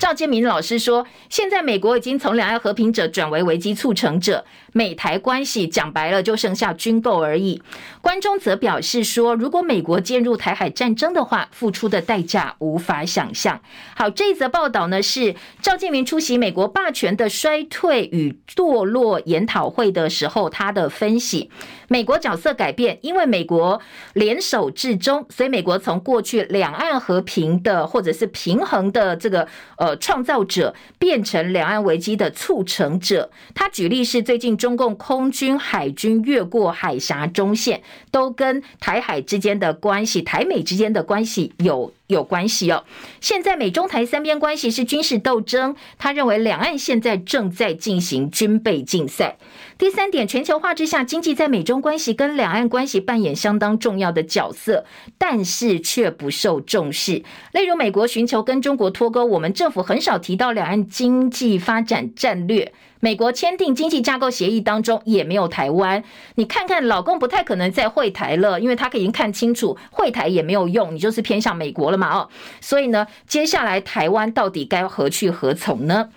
[0.00, 7.62] 赵建明老师说：“现在美国已经从两岸和平者转为危机促成者，美台关系讲白了就剩下军购而已。”
[8.00, 13.60] 关中则表示说：“如果美国介入台海战争的话，付出的代价无法想象。”
[13.94, 21.50] 好，这一则报道呢是赵建明出席美国霸权的衰退与堕落研讨会的时候他的分析。
[21.88, 23.80] 美国角色改变，因为美国
[24.14, 29.46] 联手至中，所以美国从过去两岸和平的或者是平衡的这个
[29.76, 33.30] 呃创造者，变成两岸危机的促成者。
[33.54, 37.82] 他举例是最近中共空军、海军越过海峡中线，
[38.12, 42.84] 都跟台海之间的关系、台美之间的关系有有关系哦。
[43.20, 49.36] 现在美中台三边关系是军事斗争，他认为两岸现在正在进行军备竞赛。
[49.76, 54.84] 第三点，全球化之下，经济在美中关系跟两岸关系扮演相当重要的角色，
[55.18, 57.14] 但是却不受重视。
[57.52, 62.72] 例如，美国寻求跟中国脱钩，我们政府很少提到两岸经济发展战略。
[63.04, 66.04] 美国签订经济架构协议当中也没有台湾。
[66.36, 72.16] 你看看，老公不太可能再会台了，因为他已经看清楚，会台也没有用，你就是偏向美国了嘛？
[72.16, 72.28] 哦，
[72.60, 76.10] 所以呢，接下来台湾到底该何去何从呢？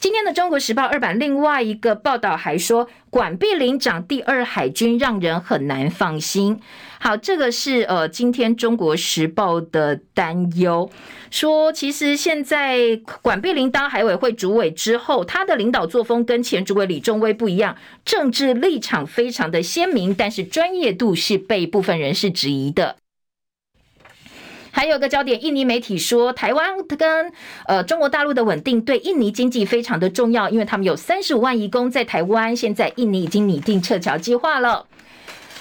[0.00, 6.58] 今天的《中国时报》二版另外一个报道还说，管碧玲长第二海军让人很难放心。
[7.02, 10.90] 好，这个是呃，今天《中国时报》的担忧，
[11.30, 17.74] 说其实现在管碧玲当海委会主委之后，他的领导作风跟前主委李仲威不一样，
[18.04, 22.96] 政治立场非常的鲜明，但是专业度是被部分人士质疑的。
[24.70, 27.32] 还有个焦点，印尼媒体说，台湾跟
[27.66, 34.86] 呃中国大陆的稳定对印尼经济非常的重要，因为他们有三十五万移工在台湾，现在印尼已经拟定撤侨计划了。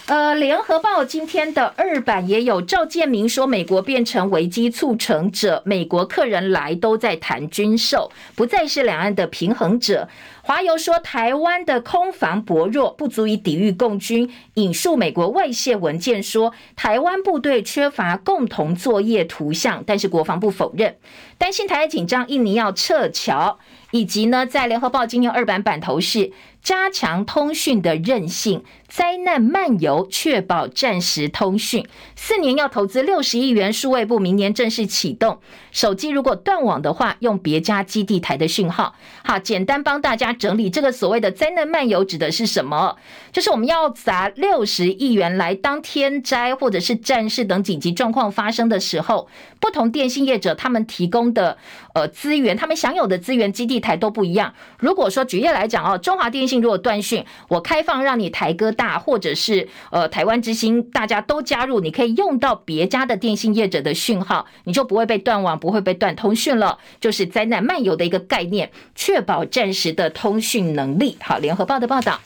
[0.09, 10.09] 呃，联合报今天的二版也有赵建明说，美国变成危机促成者，美国客人来都在谈军售，不再是两岸的平衡者。
[10.41, 14.27] 华邮说，台湾的空防薄弱，不足以抵御共军。
[14.55, 20.97] 引述美国外泄文件说，台湾部队缺乏共同作业图像，但是国防部否认，
[21.37, 23.59] 担心台海紧张，印尼要撤侨，
[23.91, 26.31] 以及呢，在联合报今天二版版头是。
[26.61, 31.85] 加强通讯的韧性，灾难漫游，确保战时通讯。
[32.15, 35.39] 四年要投资六十亿元，数位部明年正式启动。
[35.71, 38.95] 手机如果断网的话，用别家基地台的讯号。
[39.23, 42.97] 好，简单帮大家整理这个所谓的灾难漫游指的是什么？
[43.31, 49.27] 就是我们要砸六十亿元来当天灾或者是战事等紧急状况发生的时候，
[49.59, 51.59] 不同电信业者他们提供的
[51.93, 54.55] 呃资源，他们享有的资源基地台都不一样。
[54.79, 66.77] 如果说举例来讲哦，中华电信如果断讯，我开放让你台哥大或者是呃台湾之星，大家都加入，你可以用到别家的电信业者的讯号，你就不会被断网，不会被断通讯了。
[67.01, 71.17] 就是灾难漫游的一个概念，确保战时的通讯能力。
[71.19, 72.21] 好，联合报的报道。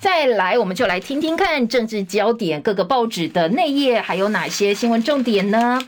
[0.00, 5.80] 再来，我们就来听听看政治焦点，各个报纸的内页还有哪些新闻重点呢？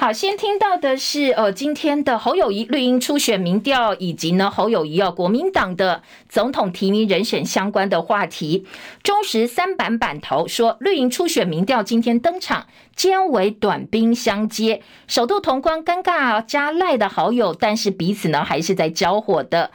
[0.00, 8.66] 好，先听到的是，呃，今天的侯友宜绿营初选民调，以及呢侯友宜要国民党的总统提名人选相关的话题。
[9.02, 12.64] 中时三版版头说，绿营初选民调今天登场，
[12.96, 19.70] 兼为短兵相接，首度同框尴尬加赖的好友，但是彼此呢还是在交火的。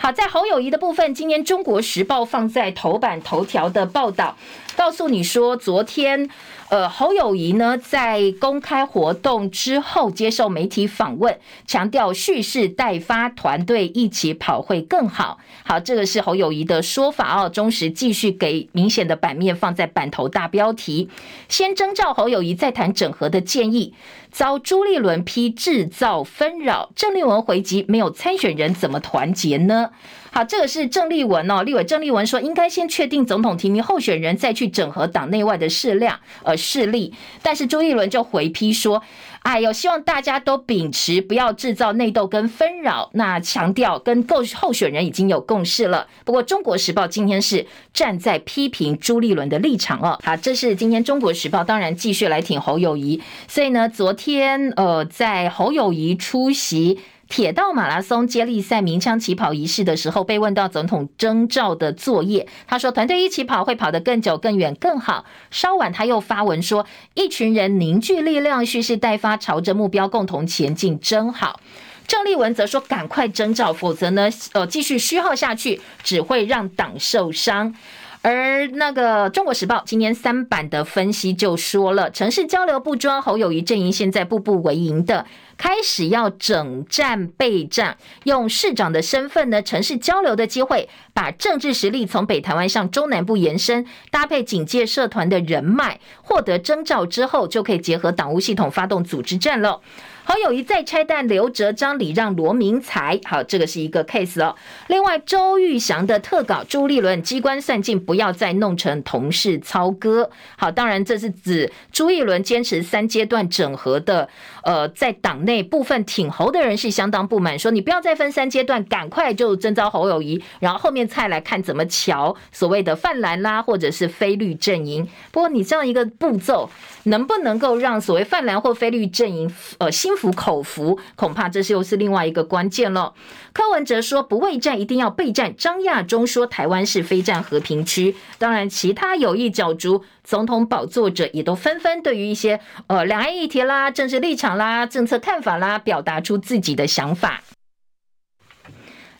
[0.00, 4.36] 好，在侯友宜的部分，今天中国时报放在头版头条的报道，
[4.76, 6.28] 告诉你说，昨天。
[6.70, 15.38] 呃，侯友谊呢，在公开活动之后接受媒体访问，强调蓄势待发，团队一起跑会更好。
[15.64, 17.48] 好，这个是侯友谊的说法哦。
[17.48, 21.08] 中时继续给明显的版面放在版头大标题，
[21.48, 23.94] 先征召侯友谊再谈整合的建议，
[24.30, 29.90] 遭朱立伦批制造纷扰，郑丽文回击没有参选人怎么团结呢？
[30.30, 37.14] 好，这个是郑丽文哦，立委郑丽文说，应该先确定总统提名候选人，再去整合党内外的势量呃势力。
[37.42, 39.02] 但是朱立伦就回批说，
[39.40, 46.06] 哎呦，希望大家都秉持不要制造内斗跟纷扰，那强调跟候候选人已经有共识了。
[46.26, 50.18] 不过中国时报今天是站在批评朱立伦的立场哦。
[50.22, 56.98] 好，这是今天中国时报当然继续来挺侯友宜，所以呢，昨天呃在侯友宜出席。
[57.28, 71.60] 铁道马拉松接力赛鸣枪起跑仪式的时候，被问到总统征召的作业，他说：“团队一起跑会跑得更久、更远、更好。”稍晚他又发文说：“一群人凝聚力量，蓄势待发，朝着目标共同前进，真好。”
[72.08, 77.74] 郑丽文则说：“赶快征召，否则呢，呃，继续虚耗下去，只会让党受伤。”
[78.20, 85.24] 而那个《中国时报》今年三版的分析就说了，城市交流不装，侯友谊阵营现在步步为营的，
[85.58, 99.80] 开始要整战备战，用市长的身份呢，城市交流的机会，把政治实力从北台湾向中南部延伸，搭配警戒社团的人脉，获得征召之后，就可以结合党务系统发动组织战了。
[100.24, 104.54] 侯友一再拆弹，刘哲章礼让罗明才，好，这个是一个 case 哦。
[104.88, 110.28] 另外，周玉祥的特稿，朱立伦机关算尽，不要再弄成同事操戈。
[110.58, 114.28] 好，当然这是指朱立伦坚持三阶段整合的，
[114.68, 125.08] 呃，在党内部分挺侯的人是相当不满，说你不要再分三阶段，赶快就征召侯友谊，然后后面再来看怎么瞧所谓的泛蓝啦，或者是非绿阵营。
[125.32, 126.68] 不过你这样一个步骤，
[127.04, 133.14] 能不能够让所谓泛蓝或非绿阵营，呃，心服口服，恐怕这又是另外一个关键了。
[133.58, 135.52] 柯文哲说不畏战，一定要备战。
[135.56, 138.14] 张亚中说台湾是非战和平区。
[138.38, 147.42] 当然，其他有意角逐总统宝座者也都纷纷对于一些呃两岸议题啦、政治立场啦、政策看法啦，表达出自己的想法。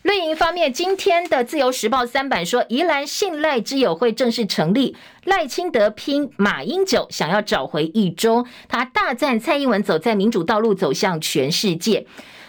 [0.02, 8.46] 绿营方面，今天的自由时报三版说，宜兰信赖之友会正式成立，赖清德拼马英九，想要找回一中。
[8.68, 12.06] 他大赞蔡英文走在民主道路，走向全世界。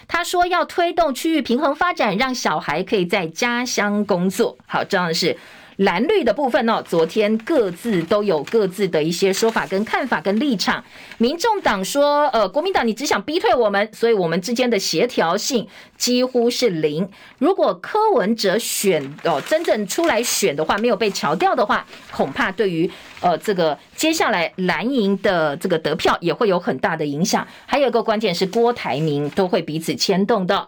[0.09, 4.57] 他说要推动区域平衡发展，让小孩可以在家乡工作。
[4.65, 5.37] 好，重要的是。
[5.79, 10.83] 蓝绿的部分呢，昨天各自都有各自的一些说法、跟看法、跟立场。
[11.19, 15.65] 民众党说，呃，国民党你只想逼退我们，所以我们之间的协调性
[15.95, 17.07] 几乎是零。
[17.37, 27.47] 如果柯文哲选哦，真正出来选的话，没有被调掉的话，恐怕对于呃这个接下来蓝营的这个得票也会有很大的影响。
[27.65, 30.67] 还有一个关键是郭台铭都会彼此牵动的。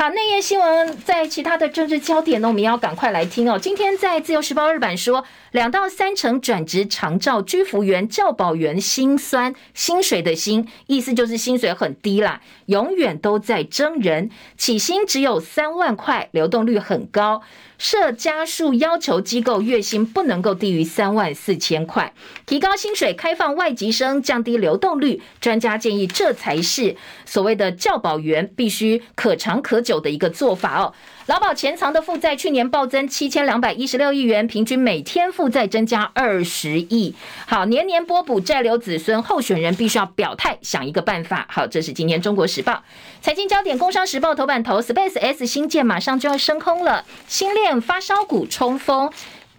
[0.00, 3.58] 好，内页新闻在其他的政治焦点呢，我们要赶快来听哦。
[3.58, 17.42] 今天在自由时报日版说，两到三成转职长照居服员、教保员心酸，薪水的薪，意思就是薪水很低啦，永远都在争人，起薪只有三万块，流动率很高。
[17.80, 22.12] 设加数要求机构月薪不能够低于三万四千块，
[22.44, 25.22] 提高薪水，开放外籍生，降低流动率。
[25.40, 30.92] 专家建议，这才是所谓的教保员必须可长可久的一个做法哦。
[31.30, 37.14] 劳保潜藏的负债去年暴增七千两百一十六亿元，平均每天负债增加二十亿。
[37.46, 41.46] 好，年年拨补债留子孙，候选人必须要表态，想一个办法。
[41.48, 42.82] 好，这是今天中国时报
[43.22, 49.08] 财经焦点，工商时报头版头，Space S 新舰马上就要升空了，新链发烧股冲锋。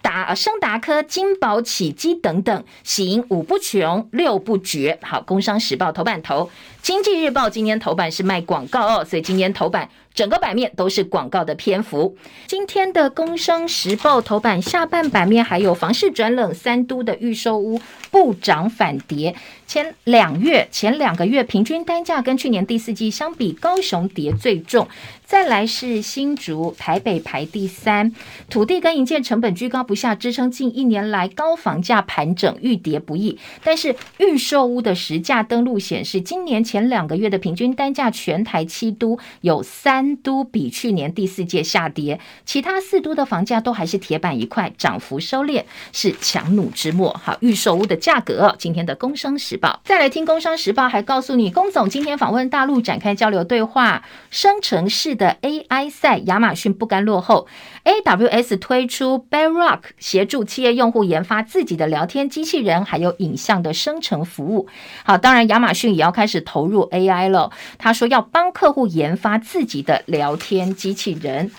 [0.02, 4.99] 达升达科、金宝、启基等等，喜迎五不穷，六不绝。
[5.02, 6.49] 好，工商时报头版头，
[6.82, 12.18] 经济日报今天头版是卖广告哦，所以今天头版整个版面都是广告的篇幅。
[12.47, 17.80] 今天的工商时报头版下半版面还有房市转冷，三都的预售屋
[18.10, 19.36] 不涨反跌。
[19.68, 24.88] 前两月前两个月平均单价跟去年第四季相比，高雄跌最重。
[25.32, 28.12] 再来是新竹、台北排第三，
[28.50, 33.40] 土地跟营建成本居高不下，支撑近一年来高房价盘整愈跌不易。
[33.64, 45.64] 但是预售屋的实价登录显示，今年前两个月的平均单价，全台七都有三都比去年第四季下跌，其他四都的房价都还是铁板一块，涨幅收敛，
[45.94, 47.18] 是强弩之末。
[47.24, 57.47] 好，预售屋的价格，今天的工商时报再来听工商时报，还告诉你，龚总今天访问大陆，展开交流对话，生成式的 AI 赛，亚马逊不甘落后
[57.84, 64.67] ，AWS 推出 Bedrock 协助企业用户研发自己的聊天机器人，还有影像的生成服务。
[65.03, 71.51] 好，当然亚马逊也要开始投入 AI 了，他说要帮客户研发自己的聊天机器人。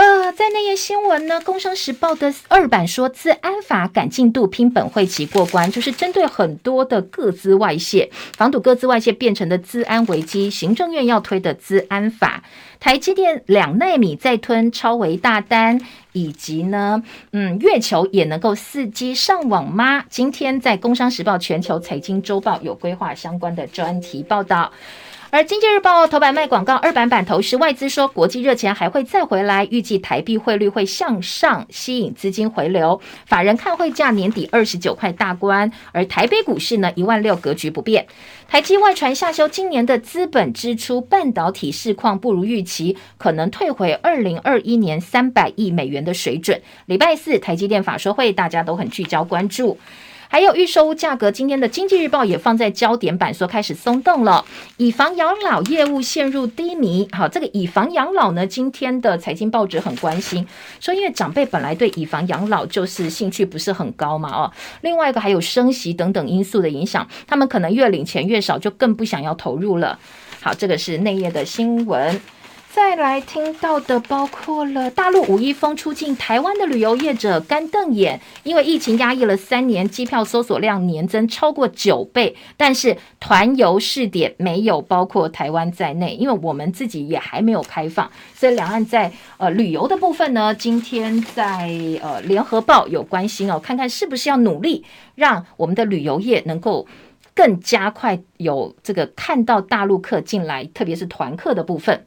[0.00, 10.48] 呃，在那页新闻呢，《工商时报》的二版说，资安法赶进度，拼本会期过关，就是针对很多的个资外泄，防堵个资外泄变成的资安危机。
[10.48, 12.42] 行政院要推的资安法，
[12.80, 15.78] 台积电两奈米再吞超微大单，
[16.12, 20.06] 以及呢，嗯，月球也能够伺机上网吗？
[20.08, 24.72] 今天在《工商时报》全球财经周报有规划相关的专题报道。
[25.32, 33.00] 而经济日报头版卖广告，二版版头是外资说国际热钱还会再回来，预计台币汇率会向上，吸引资金回流。
[33.26, 38.08] 法人看汇价年底二十九块大关，而台北股市呢一万六格局不变。
[38.48, 46.60] 台积外传下修今年的资本支出，半导体市况不如预期，可能退回二零二一年三百亿美元的水准。
[46.86, 49.78] 礼拜四台积电法说会，大家都很聚焦关注。
[50.32, 54.44] 还有预售屋价格，今天的经济日报也放在焦点版，说开始松动了。
[54.76, 57.08] 以房养老业务陷入低迷。
[57.10, 60.46] 好，这个以房养老呢，今天的财经报纸很关心，
[60.78, 64.52] 说因为长辈本来对以房养老就是兴趣不是很高嘛，哦，
[64.82, 69.98] 另外一个还有升息等等因素的影响，他们可能越领钱越少，就更不想要投入了。
[70.40, 72.20] 好，这个是内页的新闻。
[72.72, 91.68] 再来听到的包括了大陆五一封出境台湾的旅游业者干瞪眼，因为疫情压抑了三年，机票搜索量年增超过九倍，但是团游试点没有包括台湾在内，因为我们自己也还没有开放，所以两岸在呃旅游的部分呢，今天在
[92.00, 94.84] 呃联合报有关心哦，看看是不是要努力
[95.16, 96.86] 让我们的旅游业能够
[97.34, 102.06] 更加快有这个看到大陆客进来，特别是团客的部分。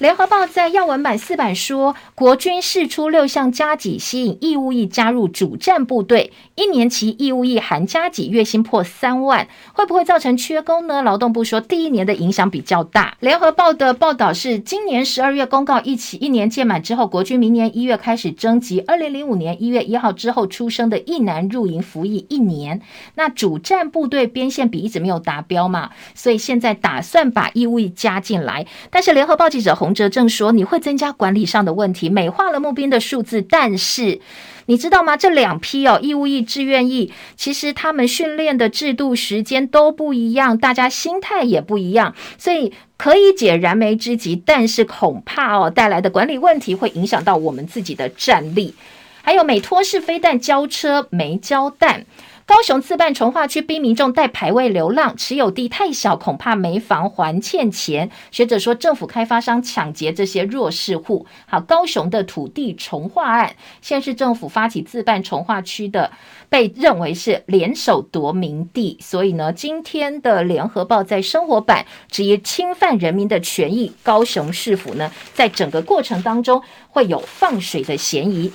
[0.00, 6.32] 联合报在要闻版四版说，国军释出六项加给，吸引义务役加入主战部队。
[6.56, 11.00] 一年期义务役含加给，月薪破三万，会不会造成缺工呢？
[11.02, 13.16] 劳动部说，第一年的影响比较大。
[13.20, 22.82] 联合报的报道是，今年十二月公告一起，一年届满之后，国军明年一月开始征集二零零五年一月一号之后出生的役男入营服役一年。
[23.14, 28.66] 那主战部队编线比一直没有达标嘛，所以现在打算把义务役加进来。
[28.90, 33.42] 但是联合报记者洪哲正说，你会增加管理上的问题，美化了募兵的数字。
[33.42, 34.18] 但是
[34.64, 35.14] 你知道吗？
[35.14, 48.74] 这两批哦，义务役、志愿役，其实他们训练的制度、时间都不一样，大家心态也不一样，所以可以解燃眉之急，但是恐怕哦带来的管理问题会影响到我们自己的战力。
[49.20, 52.06] 还有美托式飞弹交车没交弹。
[52.46, 58.10] 高雄自办重化区逼民众带牌位流浪，持有地太小，恐怕没房还欠钱。
[58.30, 61.26] 学者说，政府开发商抢劫这些弱势户。
[61.46, 66.10] 好，高雄的土地重化案，县市政府发起自办重化区的，
[66.50, 68.98] 被认为是联手夺民地。
[69.00, 78.52] 所以呢，今天的联合报在生活版质疑侵犯人民的权益，高雄市府呢，在整个过程当中会有放水的嫌疑。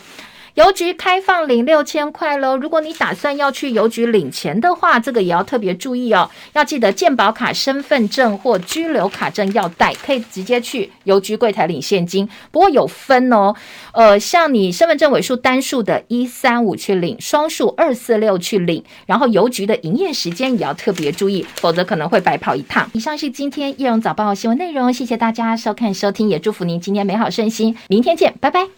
[0.55, 2.57] 邮局开放领六千块喽！
[2.57, 6.29] 如果你打算要去邮局领钱的话，这个也要特别注意哦。
[6.53, 12.27] 要记得健保卡、身份证或居留卡证要带，可以直接去邮局柜台领现金。
[12.51, 13.55] 不过有分哦，
[13.93, 18.83] 呃，像你身份证尾数单数的一三五去领，双数二四六去领。
[19.05, 22.89] 然后邮局的营业时间也要特别注意，否则可能会白跑一趟。
[22.93, 27.75] 以上是今天叶荣早报新闻内容，谢谢大家收看收听，也祝福您今天美好顺心。
[27.87, 28.69] 明天见，拜拜。